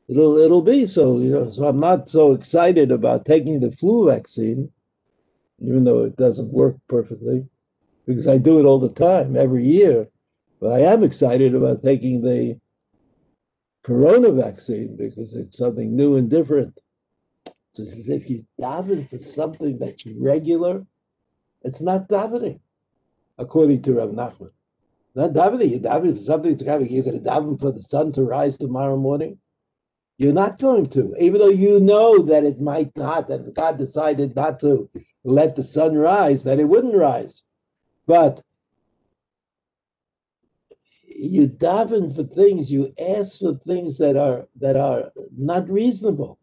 It'll 0.08 0.38
it'll 0.38 0.62
be 0.62 0.86
so. 0.86 1.18
You 1.18 1.32
know, 1.32 1.50
so 1.50 1.68
I'm 1.68 1.80
not 1.80 2.10
so 2.10 2.34
excited 2.34 2.92
about 2.92 3.26
taking 3.26 3.60
the 3.60 3.72
flu 3.72 4.08
vaccine, 4.08 4.70
even 5.60 5.84
though 5.84 6.04
it 6.04 6.16
doesn't 6.16 6.54
work 6.54 6.78
perfectly, 6.88 7.48
because 8.06 8.28
I 8.28 8.38
do 8.38 8.60
it 8.60 8.66
all 8.66 8.80
the 8.80 8.90
time, 8.94 9.36
every 9.36 9.66
year. 9.66 10.08
But 10.62 10.74
I 10.74 10.80
am 10.94 11.04
excited 11.04 11.56
about 11.56 11.84
taking 11.84 12.22
the 12.22 12.60
corona 13.84 14.32
vaccine 14.32 14.96
because 14.96 15.34
it's 15.34 15.58
something 15.58 15.96
new 15.96 16.18
and 16.18 16.30
different. 16.30 16.80
So 17.73 17.84
as 17.84 18.10
if 18.10 18.30
you 18.30 18.45
daven 18.60 19.10
for 19.10 19.19
something 19.19 19.77
that's 19.77 20.06
regular 20.06 20.86
it's 21.63 21.82
not 21.82 22.08
davening, 22.08 22.60
according 23.38 23.82
to 23.84 23.95
Rav 23.95 24.12
Nachman. 24.12 24.51
Not 25.15 25.34
davening. 25.34 25.71
You're 25.71 25.80
davening 25.80 26.13
for 26.13 26.19
something 26.19 26.51
that's 26.51 26.63
coming. 26.63 26.89
You're 26.89 27.03
going 27.03 27.21
to 27.21 27.30
daven 27.30 27.60
for 27.60 27.71
the 27.71 27.82
sun 27.82 28.12
to 28.13 28.23
rise 28.23 28.58
tomorrow 28.58 28.97
morning. 28.97 29.39
You're 30.17 30.34
not 30.34 30.60
going 30.60 30.88
to, 30.91 31.13
even 31.19 31.39
though 31.39 31.49
you 31.49 31.80
know 31.80 32.19
that 32.23 32.43
it 32.43 32.60
might 32.60 32.95
not, 32.95 33.27
that 33.27 33.53
God 33.53 33.77
decided 33.77 34.36
not 34.36 34.60
to 34.62 34.89
let 35.23 35.56
the 35.56 35.63
sun 35.63 35.95
rise, 35.95 36.43
that 36.43 36.60
it 36.60 36.65
wouldn't 36.65 36.95
rise. 36.95 37.43
But 38.08 38.41
you 41.03 41.47
daven 41.47 42.15
for 42.15 42.23
things, 42.23 42.71
you 42.71 42.93
ask 42.99 43.39
for 43.39 43.56
things 43.56 43.97
that 43.97 44.15
are 44.15 44.47
that 44.60 44.75
are 44.75 45.12
not 45.36 45.69
reasonable. 45.69 46.39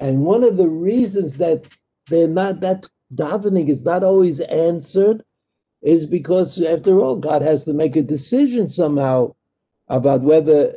And 0.00 0.24
one 0.24 0.44
of 0.44 0.56
the 0.56 0.68
reasons 0.68 1.36
that 1.38 1.66
they're 2.08 2.28
not 2.28 2.60
that 2.60 2.86
davening 3.14 3.68
is 3.68 3.84
not 3.84 4.04
always 4.04 4.40
answered 4.40 5.24
is 5.82 6.06
because 6.06 6.60
after 6.60 7.00
all 7.00 7.16
god 7.16 7.42
has 7.42 7.64
to 7.64 7.72
make 7.72 7.96
a 7.96 8.02
decision 8.02 8.68
somehow 8.68 9.34
about 9.88 10.22
whether 10.22 10.74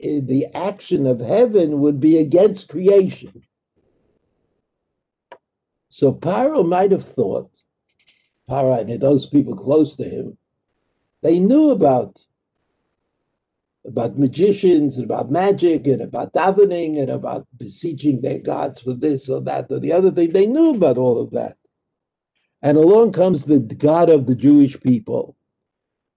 eh, 0.00 0.20
the 0.22 0.46
action 0.54 1.06
of 1.06 1.20
heaven 1.20 1.80
would 1.80 2.00
be 2.00 2.18
against 2.18 2.68
creation. 2.68 3.42
So 5.88 6.12
Paro 6.12 6.66
might 6.66 6.92
have 6.92 7.04
thought 7.04 7.50
Paro 8.48 8.78
and 8.78 9.00
those 9.00 9.26
people 9.26 9.56
close 9.56 9.96
to 9.96 10.04
him 10.04 10.36
they 11.22 11.38
knew 11.38 11.70
about 11.70 12.24
about 13.86 14.18
magicians 14.18 14.96
and 14.96 15.04
about 15.04 15.30
magic 15.30 15.86
and 15.86 16.02
about 16.02 16.32
davening 16.34 17.00
and 17.00 17.10
about 17.10 17.46
beseeching 17.56 18.20
their 18.20 18.38
gods 18.38 18.80
for 18.80 18.92
this 18.92 19.28
or 19.28 19.40
that 19.40 19.70
or 19.70 19.80
the 19.80 19.92
other 19.92 20.10
thing. 20.10 20.32
They 20.32 20.46
knew 20.46 20.74
about 20.74 20.98
all 20.98 21.20
of 21.20 21.30
that. 21.30 21.56
And 22.62 22.76
along 22.76 23.12
comes 23.12 23.46
the 23.46 23.60
God 23.60 24.10
of 24.10 24.26
the 24.26 24.34
Jewish 24.34 24.78
people. 24.80 25.36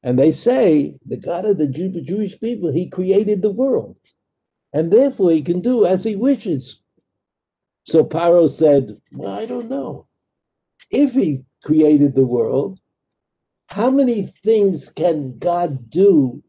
And 0.03 0.19
they 0.19 0.33
say, 0.33 0.97
the 1.05 1.15
God 1.17 1.45
of 1.45 1.57
the 1.57 1.67
Jew, 1.67 1.89
Jewish 2.01 2.37
people, 2.39 2.71
he 2.71 2.89
created 2.89 3.41
the 3.41 3.51
world. 3.51 3.97
And 4.73 4.91
therefore 4.91 5.31
he 5.31 5.41
can 5.41 5.61
do 5.61 5.85
as 5.85 6.03
he 6.03 6.15
wishes. 6.17 6.81
So 7.85 8.03
Paro 8.03 8.49
said, 8.49 8.97
Well, 9.13 9.31
I 9.31 9.45
don't 9.45 9.69
know. 9.69 10.07
If 10.91 11.13
he 11.13 11.43
created 11.63 12.15
the 12.15 12.25
world, 12.25 12.79
how 13.67 13.89
many 13.89 14.27
things 14.43 14.89
can 14.89 15.37
God 15.39 15.89
do 15.89 16.43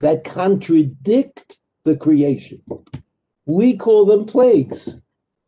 that 0.00 0.24
contradict 0.24 1.58
the 1.84 1.96
creation. 1.96 2.62
We 3.46 3.76
call 3.76 4.04
them 4.04 4.26
plagues. 4.26 4.96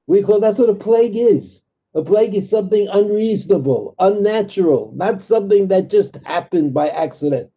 We 0.07 0.23
call 0.23 0.41
that's 0.41 0.59
what 0.59 0.71
a 0.71 0.75
plague 0.75 1.17
is. 1.17 1.63
A 1.95 2.03
plague 2.03 2.35
is 2.35 2.49
something 2.49 2.87
unreasonable, 2.89 3.97
unnatural, 3.99 4.93
not 4.95 5.23
something 5.23 5.69
that 5.69 5.91
just 5.91 6.17
happened 6.25 6.73
by 6.73 6.89
accident. 6.89 7.51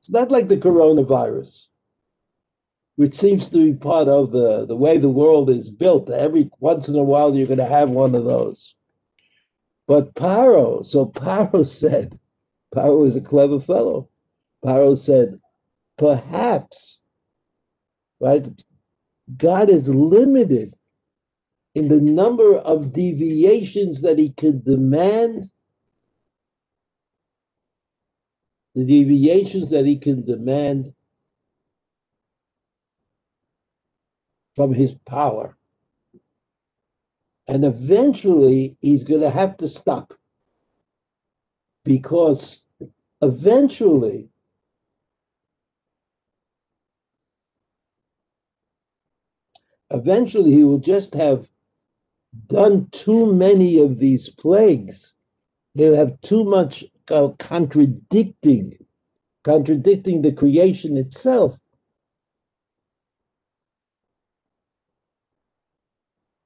It's 0.00 0.10
not 0.10 0.30
like 0.30 0.48
the 0.48 0.56
coronavirus, 0.56 1.66
which 2.96 3.14
seems 3.14 3.48
to 3.48 3.58
be 3.58 3.74
part 3.74 4.08
of 4.08 4.32
the, 4.32 4.66
the 4.66 4.76
way 4.76 4.98
the 4.98 5.08
world 5.08 5.50
is 5.50 5.70
built. 5.70 6.10
Every 6.10 6.50
once 6.58 6.88
in 6.88 6.96
a 6.96 7.02
while, 7.04 7.34
you're 7.34 7.46
going 7.46 7.58
to 7.58 7.64
have 7.64 7.90
one 7.90 8.14
of 8.16 8.24
those. 8.24 8.74
But 9.86 10.14
Paro, 10.14 10.84
so 10.84 11.06
Paro 11.06 11.64
said, 11.80 12.18
Paro 12.74 13.06
is 13.06 13.16
a 13.16 13.20
clever 13.20 13.60
fellow. 13.60 14.08
Paro 14.64 14.98
said, 14.98 15.40
perhaps, 15.96 16.98
right, 18.20 18.46
God 19.36 19.70
is 19.70 19.88
limited 19.88 20.74
in 21.74 21.88
the 21.88 22.00
number 22.00 22.56
of 22.56 22.92
deviations 22.92 24.00
that 24.02 24.18
he 24.18 24.30
can 24.30 24.62
demand, 24.62 25.50
the 28.74 28.84
deviations 28.84 29.70
that 29.70 29.84
he 29.84 29.96
can 29.96 30.24
demand 30.24 30.94
from 34.54 34.72
his 34.72 34.94
power. 35.06 35.56
And 37.48 37.64
eventually 37.64 38.76
he's 38.80 39.04
going 39.04 39.20
to 39.20 39.30
have 39.30 39.56
to 39.58 39.68
stop 39.68 40.14
because 41.84 42.62
eventually 43.22 44.28
eventually 49.96 50.52
he 50.52 50.64
will 50.64 50.78
just 50.78 51.14
have 51.14 51.48
done 52.48 52.88
too 52.92 53.32
many 53.32 53.78
of 53.78 53.98
these 53.98 54.28
plagues. 54.28 55.14
He'll 55.74 55.96
have 55.96 56.20
too 56.20 56.44
much 56.44 56.84
uh, 57.10 57.28
contradicting, 57.38 58.76
contradicting 59.44 60.22
the 60.22 60.32
creation 60.32 60.96
itself. 60.96 61.56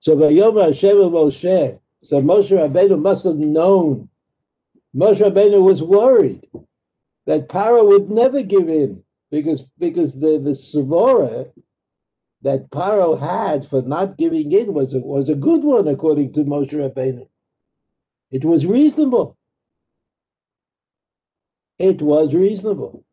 So 0.01 0.17
Vayom 0.17 0.65
Hashem 0.65 0.97
Moshe, 0.97 1.79
so 2.03 2.23
Moshe 2.23 2.57
Rabbeinu 2.57 3.01
must 3.01 3.25
have 3.25 3.37
known. 3.37 4.09
Moshe 4.97 5.21
Rabbeinu 5.21 5.63
was 5.63 5.83
worried 5.83 6.49
that 7.27 7.49
Paro 7.49 7.87
would 7.87 8.11
never 8.11 8.43
give 8.43 8.69
in 8.69 9.03
because 9.31 9.63
because 9.79 10.15
the 10.15 10.39
the 10.39 10.51
Savora 10.51 11.51
that 12.43 12.71
Paro 12.71 13.19
had 13.19 13.69
for 13.69 13.83
not 13.83 14.17
giving 14.17 14.53
in 14.53 14.73
was 14.73 14.95
a, 14.95 15.01
was 15.01 15.29
a 15.29 15.35
good 15.35 15.63
one, 15.63 15.89
according 15.89 16.33
to 16.33 16.45
Moshe 16.45 16.73
Rabbeinu. 16.73 17.29
It 18.31 18.45
was 18.45 18.65
reasonable. 18.67 19.37
It 21.79 22.01
was 22.01 22.35
reasonable. 22.35 23.05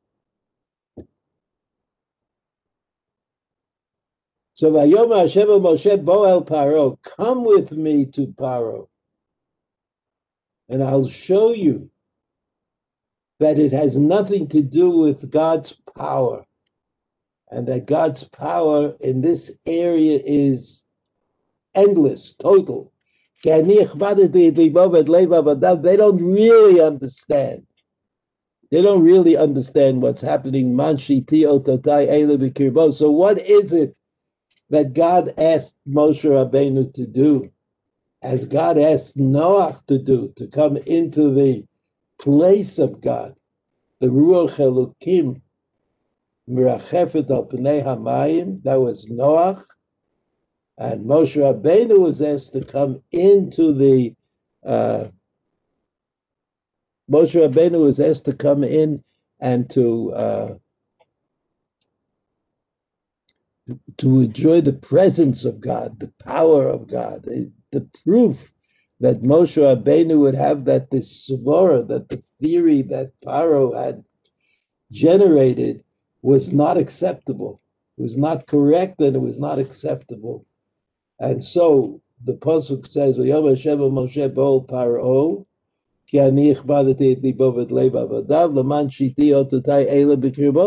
So 4.54 4.72
Vayom 4.72 5.16
Hashem 5.16 5.48
Moshe 5.48 6.04
Boel 6.04 6.46
Paro, 6.48 6.98
come 7.04 7.44
with 7.44 7.72
me 7.74 8.06
to 8.08 8.28
Paro, 8.28 8.88
and 10.70 10.82
I'll 10.82 11.08
show 11.08 11.52
you 11.52 11.92
that 13.40 13.60
it 13.60 13.72
has 13.72 13.98
nothing 13.98 14.48
to 14.48 14.64
do 14.64 14.90
with 14.90 15.30
God's 15.30 15.74
power 15.96 16.47
and 17.50 17.68
that 17.68 17.86
God's 17.86 18.24
power 18.24 18.96
in 19.00 19.22
this 19.22 19.52
area 19.66 20.20
is 20.24 20.84
endless, 21.76 22.34
total. 22.34 22.92
They 23.44 23.62
don't 23.62 23.78
really 26.22 26.82
understand. 26.82 27.68
They 28.70 28.82
don't 28.82 29.04
really 29.04 29.38
understand 29.38 30.02
what's 30.02 30.22
happening. 30.22 30.76
So, 30.76 30.96
what 33.12 33.42
is 33.42 33.74
it 33.74 33.96
that 34.70 34.94
God 34.94 35.34
asked 35.38 35.76
Moshe 35.88 36.26
Rabbeinu 36.26 36.94
to 36.96 37.06
do? 37.06 37.50
As 38.24 38.46
God 38.48 38.78
asked 38.78 39.16
Noah 39.16 39.80
to 39.88 39.98
do, 40.00 40.34
to 40.36 40.48
come 40.48 40.76
into 40.78 41.34
the 41.34 41.64
place 42.20 42.80
of 42.80 43.00
God, 43.00 43.36
the 44.00 44.08
Ruach 44.08 44.58
Elokim, 44.58 45.42
Mirachefet 46.50 47.30
al 47.30 47.46
Pnei 47.46 47.84
Hamayim, 47.84 48.64
that 48.64 48.80
was 48.80 49.08
Noach, 49.08 49.64
and 50.78 51.06
Moshe 51.06 51.36
Rabbeinu 51.36 52.00
was 52.00 52.22
asked 52.22 52.54
to 52.54 52.64
come 52.64 53.02
into 53.12 53.74
the 53.74 54.14
uh, 54.66 55.08
Moshe 57.10 57.36
Rabbeinu 57.36 57.82
was 57.82 58.00
asked 58.00 58.26
to 58.26 58.34
come 58.34 58.64
in 58.64 59.04
and 59.40 59.70
to 59.72 60.14
uh, 60.14 60.56
to 63.98 64.22
enjoy 64.22 64.62
the 64.62 64.74
presence 64.74 65.44
of 65.44 65.60
God, 65.60 66.00
the 66.00 66.12
power 66.24 66.68
of 66.68 66.88
God, 66.88 67.24
the, 67.24 67.52
the 67.72 67.88
proof 68.04 68.54
that 69.00 69.22
Moshe 69.22 69.58
Rabbeinu 69.58 70.20
would 70.20 70.36
have 70.36 70.66
that 70.66 70.90
this 70.90 71.30
svara, 71.30 71.88
that 71.88 72.10
the 72.10 72.24
theory 72.42 72.82
that 72.84 73.12
Paro 73.22 73.76
had 73.76 74.04
generated 74.92 75.84
was 76.28 76.52
not 76.52 76.76
acceptable. 76.76 77.62
It 77.98 78.02
was 78.02 78.18
not 78.18 78.48
correct 78.48 79.00
and 79.00 79.16
it 79.16 79.20
was 79.20 79.40
not 79.40 79.60
acceptable. 79.60 80.46
And 81.22 81.42
so 81.42 82.02
the 82.26 82.34
Pasuk 82.34 82.86
says, 82.86 83.16
Moshe 83.18 84.34
bol 84.36 84.66
paro, 84.66 85.46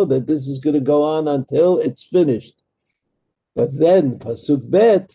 that 0.09 0.25
this 0.27 0.49
is 0.49 0.59
going 0.61 0.75
to 0.75 0.81
go 0.81 1.03
on 1.03 1.29
until 1.29 1.79
it's 1.79 2.05
finished. 2.05 2.63
But 3.55 3.79
then, 3.79 4.19
Pasuk 4.19 4.71
Bet, 4.71 5.15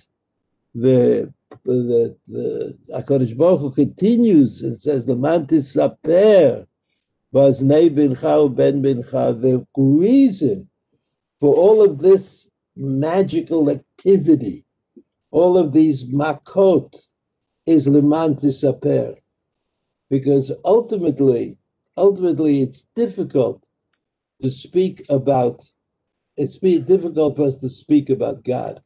the 0.76 1.34
the 1.64 2.16
the 2.28 2.78
Hakadosh 2.94 3.36
Baruch 3.36 3.62
Hu 3.62 3.72
continues 3.72 4.62
and 4.62 4.80
says, 4.80 5.08
"L'man 5.08 5.48
tisaper 5.48 6.68
Vaznei 7.36 7.90
bincha 7.90 8.56
ben 8.56 8.82
bincha. 8.82 9.34
The 9.42 9.68
reason 9.76 10.70
for 11.42 11.54
all 11.54 11.84
of 11.84 12.00
this 12.00 12.50
magical 12.78 13.70
activity, 13.70 14.64
all 15.32 15.58
of 15.58 15.74
these 15.74 16.06
makot, 16.06 16.96
is 17.66 17.88
tisaper, 17.88 19.18
because 20.10 20.54
ultimately, 20.64 21.58
ultimately, 21.98 22.62
it's 22.62 22.88
difficult 22.96 23.62
to 24.40 24.50
speak 24.50 25.04
about. 25.10 25.70
It's 26.38 26.58
difficult 26.58 27.36
for 27.36 27.48
us 27.48 27.58
to 27.58 27.70
speak 27.70 28.10
about 28.10 28.46
God, 28.46 28.82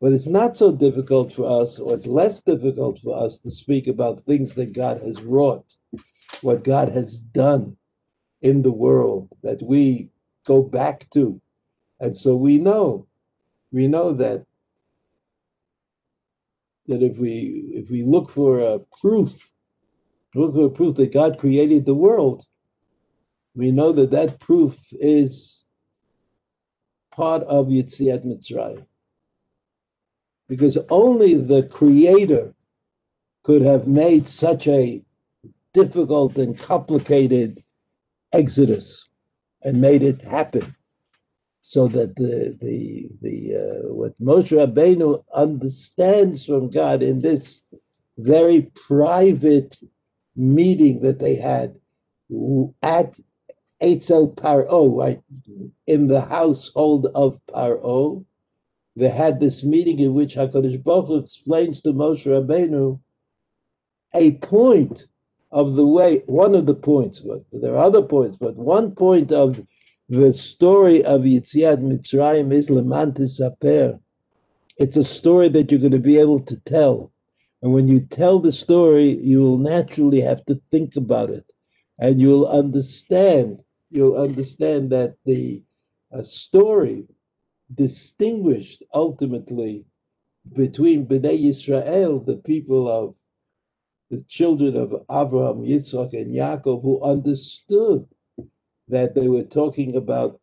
but 0.00 0.12
it's 0.12 0.26
not 0.26 0.56
so 0.56 0.72
difficult 0.72 1.32
for 1.32 1.62
us, 1.62 1.78
or 1.78 1.94
it's 1.94 2.08
less 2.08 2.40
difficult 2.40 2.98
for 2.98 3.24
us 3.24 3.38
to 3.40 3.52
speak 3.52 3.86
about 3.86 4.24
things 4.24 4.52
that 4.54 4.72
God 4.72 5.00
has 5.02 5.22
wrought 5.22 5.76
what 6.40 6.64
God 6.64 6.88
has 6.90 7.20
done 7.20 7.76
in 8.40 8.62
the 8.62 8.72
world 8.72 9.28
that 9.42 9.62
we 9.62 10.10
go 10.46 10.62
back 10.62 11.08
to. 11.10 11.40
And 12.00 12.16
so 12.16 12.34
we 12.34 12.58
know, 12.58 13.06
we 13.70 13.86
know 13.86 14.12
that 14.14 14.44
that 16.88 17.02
if 17.02 17.16
we 17.16 17.70
if 17.72 17.90
we 17.90 18.02
look 18.02 18.30
for 18.30 18.60
a 18.60 18.80
proof, 19.00 19.50
look 20.34 20.54
for 20.54 20.66
a 20.66 20.70
proof 20.70 20.96
that 20.96 21.12
God 21.12 21.38
created 21.38 21.86
the 21.86 21.94
world, 21.94 22.44
we 23.54 23.70
know 23.70 23.92
that 23.92 24.10
that 24.10 24.40
proof 24.40 24.76
is 24.92 25.64
part 27.12 27.42
of 27.44 27.66
Yitziat 27.66 28.24
Mitzrayim. 28.24 28.84
Because 30.48 30.76
only 30.90 31.34
the 31.34 31.62
Creator 31.64 32.54
could 33.42 33.62
have 33.62 33.86
made 33.86 34.28
such 34.28 34.66
a 34.66 35.02
difficult 35.74 36.36
and 36.36 36.58
complicated 36.58 37.62
exodus 38.32 39.08
and 39.62 39.80
made 39.80 40.02
it 40.02 40.20
happen. 40.22 40.74
So 41.64 41.86
that 41.88 42.16
the 42.16 42.58
the 42.60 43.08
the 43.20 43.56
uh, 43.56 43.94
what 43.94 44.18
Moshe 44.20 44.50
Rabbeinu 44.50 45.22
understands 45.32 46.44
from 46.44 46.70
God 46.70 47.02
in 47.02 47.20
this 47.20 47.62
very 48.18 48.62
private 48.88 49.78
meeting 50.34 51.00
that 51.02 51.20
they 51.20 51.36
had 51.36 51.76
at 52.82 53.14
Eitzel 53.82 54.34
Paro, 54.34 54.98
right 54.98 55.22
in 55.86 56.08
the 56.08 56.20
household 56.20 57.06
of 57.14 57.38
Paro, 57.46 58.24
they 58.96 59.08
had 59.08 59.38
this 59.38 59.62
meeting 59.62 59.98
in 59.98 60.14
which 60.14 60.34
Hakadosh 60.34 60.82
Baruch 60.82 61.24
explains 61.24 61.80
to 61.82 61.92
Moshe 61.92 62.26
Rabbeinu 62.26 63.00
a 64.14 64.32
point 64.32 65.06
of 65.52 65.76
the 65.76 65.86
way, 65.86 66.22
one 66.26 66.54
of 66.54 66.66
the 66.66 66.74
points, 66.74 67.20
but 67.20 67.44
there 67.52 67.74
are 67.74 67.84
other 67.84 68.02
points, 68.02 68.36
but 68.38 68.56
one 68.56 68.92
point 68.92 69.30
of 69.30 69.62
the 70.08 70.32
story 70.32 71.04
of 71.04 71.22
Yitziat 71.22 71.78
Mitzrayim 71.78 72.52
is 72.52 72.70
Leman 72.70 73.12
Tisaper. 73.12 74.00
It's 74.78 74.96
a 74.96 75.04
story 75.04 75.48
that 75.48 75.70
you're 75.70 75.80
going 75.80 75.92
to 75.92 75.98
be 75.98 76.18
able 76.18 76.40
to 76.40 76.56
tell. 76.56 77.12
And 77.60 77.72
when 77.72 77.86
you 77.86 78.00
tell 78.00 78.38
the 78.38 78.50
story, 78.50 79.18
you 79.22 79.40
will 79.40 79.58
naturally 79.58 80.20
have 80.22 80.44
to 80.46 80.60
think 80.70 80.96
about 80.96 81.30
it. 81.30 81.52
And 81.98 82.20
you'll 82.20 82.46
understand, 82.46 83.60
you'll 83.90 84.16
understand 84.16 84.90
that 84.90 85.14
the 85.24 85.62
uh, 86.12 86.22
story 86.22 87.04
distinguished 87.74 88.82
ultimately 88.92 89.84
between 90.54 91.06
Bnei 91.06 91.40
Yisrael, 91.40 92.24
the 92.24 92.36
people 92.36 92.88
of 92.88 93.14
the 94.12 94.22
children 94.28 94.76
of 94.76 94.92
Abraham, 95.10 95.62
Yitzchak, 95.62 96.12
and 96.12 96.34
Yaakov, 96.34 96.82
who 96.82 97.02
understood 97.02 98.06
that 98.88 99.14
they 99.14 99.26
were 99.26 99.42
talking 99.42 99.96
about 99.96 100.38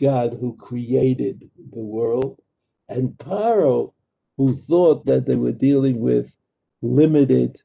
God 0.00 0.36
who 0.40 0.56
created 0.56 1.50
the 1.72 1.80
world, 1.80 2.40
and 2.88 3.08
Paro, 3.18 3.92
who 4.36 4.54
thought 4.54 5.04
that 5.06 5.26
they 5.26 5.34
were 5.34 5.50
dealing 5.50 5.98
with 5.98 6.36
limited, 6.80 7.60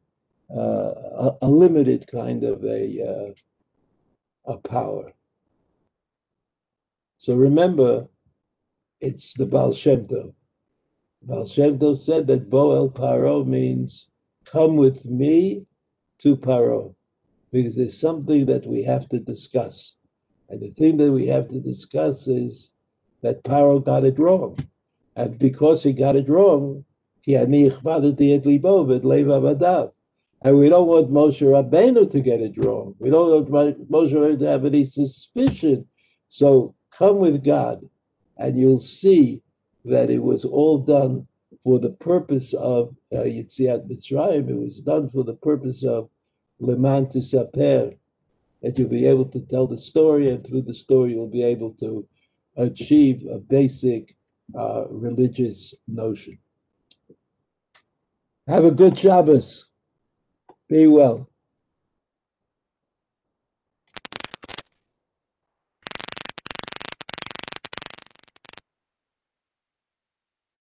uh, 0.49 0.93
a, 1.25 1.37
a, 1.43 1.47
limited 1.47 2.07
kind 2.07 2.43
of 2.43 2.63
a, 2.63 3.35
uh, 4.47 4.51
a 4.53 4.57
power. 4.57 5.13
So 7.19 7.35
remember, 7.35 8.07
it's 9.01 9.35
the 9.35 9.45
Baal 9.45 9.71
Shem 9.71 10.07
Tov. 10.07 10.33
Baal 11.21 11.45
Shem 11.45 11.77
Tov 11.77 11.99
said 11.99 12.25
that 12.25 12.49
Boel 12.49 12.91
Paro 12.91 13.45
means 13.45 14.10
come 14.45 14.75
with 14.75 15.05
me 15.05 15.65
to 16.19 16.35
Paro 16.35 16.95
because 17.51 17.75
there's 17.75 17.99
something 17.99 18.45
that 18.45 18.65
we 18.65 18.83
have 18.83 19.07
to 19.09 19.19
discuss. 19.19 19.95
And 20.49 20.61
the 20.61 20.71
thing 20.71 20.97
that 20.97 21.11
we 21.11 21.27
have 21.27 21.49
to 21.49 21.59
discuss 21.59 22.27
is 22.27 22.71
that 23.21 23.43
Paro 23.43 23.83
got 23.83 24.03
it 24.03 24.19
wrong. 24.19 24.57
And 25.15 25.37
because 25.37 25.83
he 25.83 25.93
got 25.93 26.15
it 26.15 26.29
wrong, 26.29 26.85
and 27.27 27.51
we 27.51 27.69
don't 30.69 30.87
want 30.87 31.11
Moshe 31.11 31.45
Rabbeinu 31.45 32.09
to 32.09 32.19
get 32.19 32.41
it 32.41 32.57
wrong. 32.57 32.95
We 32.97 33.11
don't 33.11 33.49
want 33.49 33.91
Moshe 33.91 34.11
Rabbeinu 34.11 34.39
to 34.39 34.47
have 34.47 34.65
any 34.65 34.83
suspicion. 34.83 35.85
So 36.29 36.73
come 36.91 37.19
with 37.19 37.43
God, 37.43 37.87
and 38.37 38.57
you'll 38.57 38.79
see 38.79 39.43
that 39.85 40.09
it 40.09 40.23
was 40.23 40.45
all 40.45 40.79
done 40.79 41.27
for 41.63 41.77
the 41.77 41.91
purpose 41.91 42.53
of 42.53 42.95
uh, 43.13 43.23
Yitziat 43.23 43.87
Mitzrayim. 43.89 44.49
It 44.49 44.57
was 44.57 44.81
done 44.81 45.09
for 45.09 45.23
the 45.23 45.33
purpose 45.33 45.83
of 45.83 46.09
Leman 46.59 47.07
Tisaper, 47.07 47.95
that 48.61 48.77
you'll 48.77 48.89
be 48.89 49.05
able 49.05 49.25
to 49.25 49.39
tell 49.41 49.67
the 49.67 49.77
story, 49.77 50.29
and 50.29 50.45
through 50.45 50.61
the 50.61 50.73
story, 50.73 51.13
you'll 51.13 51.27
be 51.27 51.43
able 51.43 51.71
to 51.73 52.07
achieve 52.57 53.25
a 53.27 53.39
basic 53.39 54.15
uh, 54.57 54.85
religious 54.89 55.73
notion. 55.87 56.37
Have 58.47 58.65
a 58.65 58.71
good 58.71 58.97
Shabbos. 58.97 59.65
Be 60.67 60.87
well. 60.87 61.30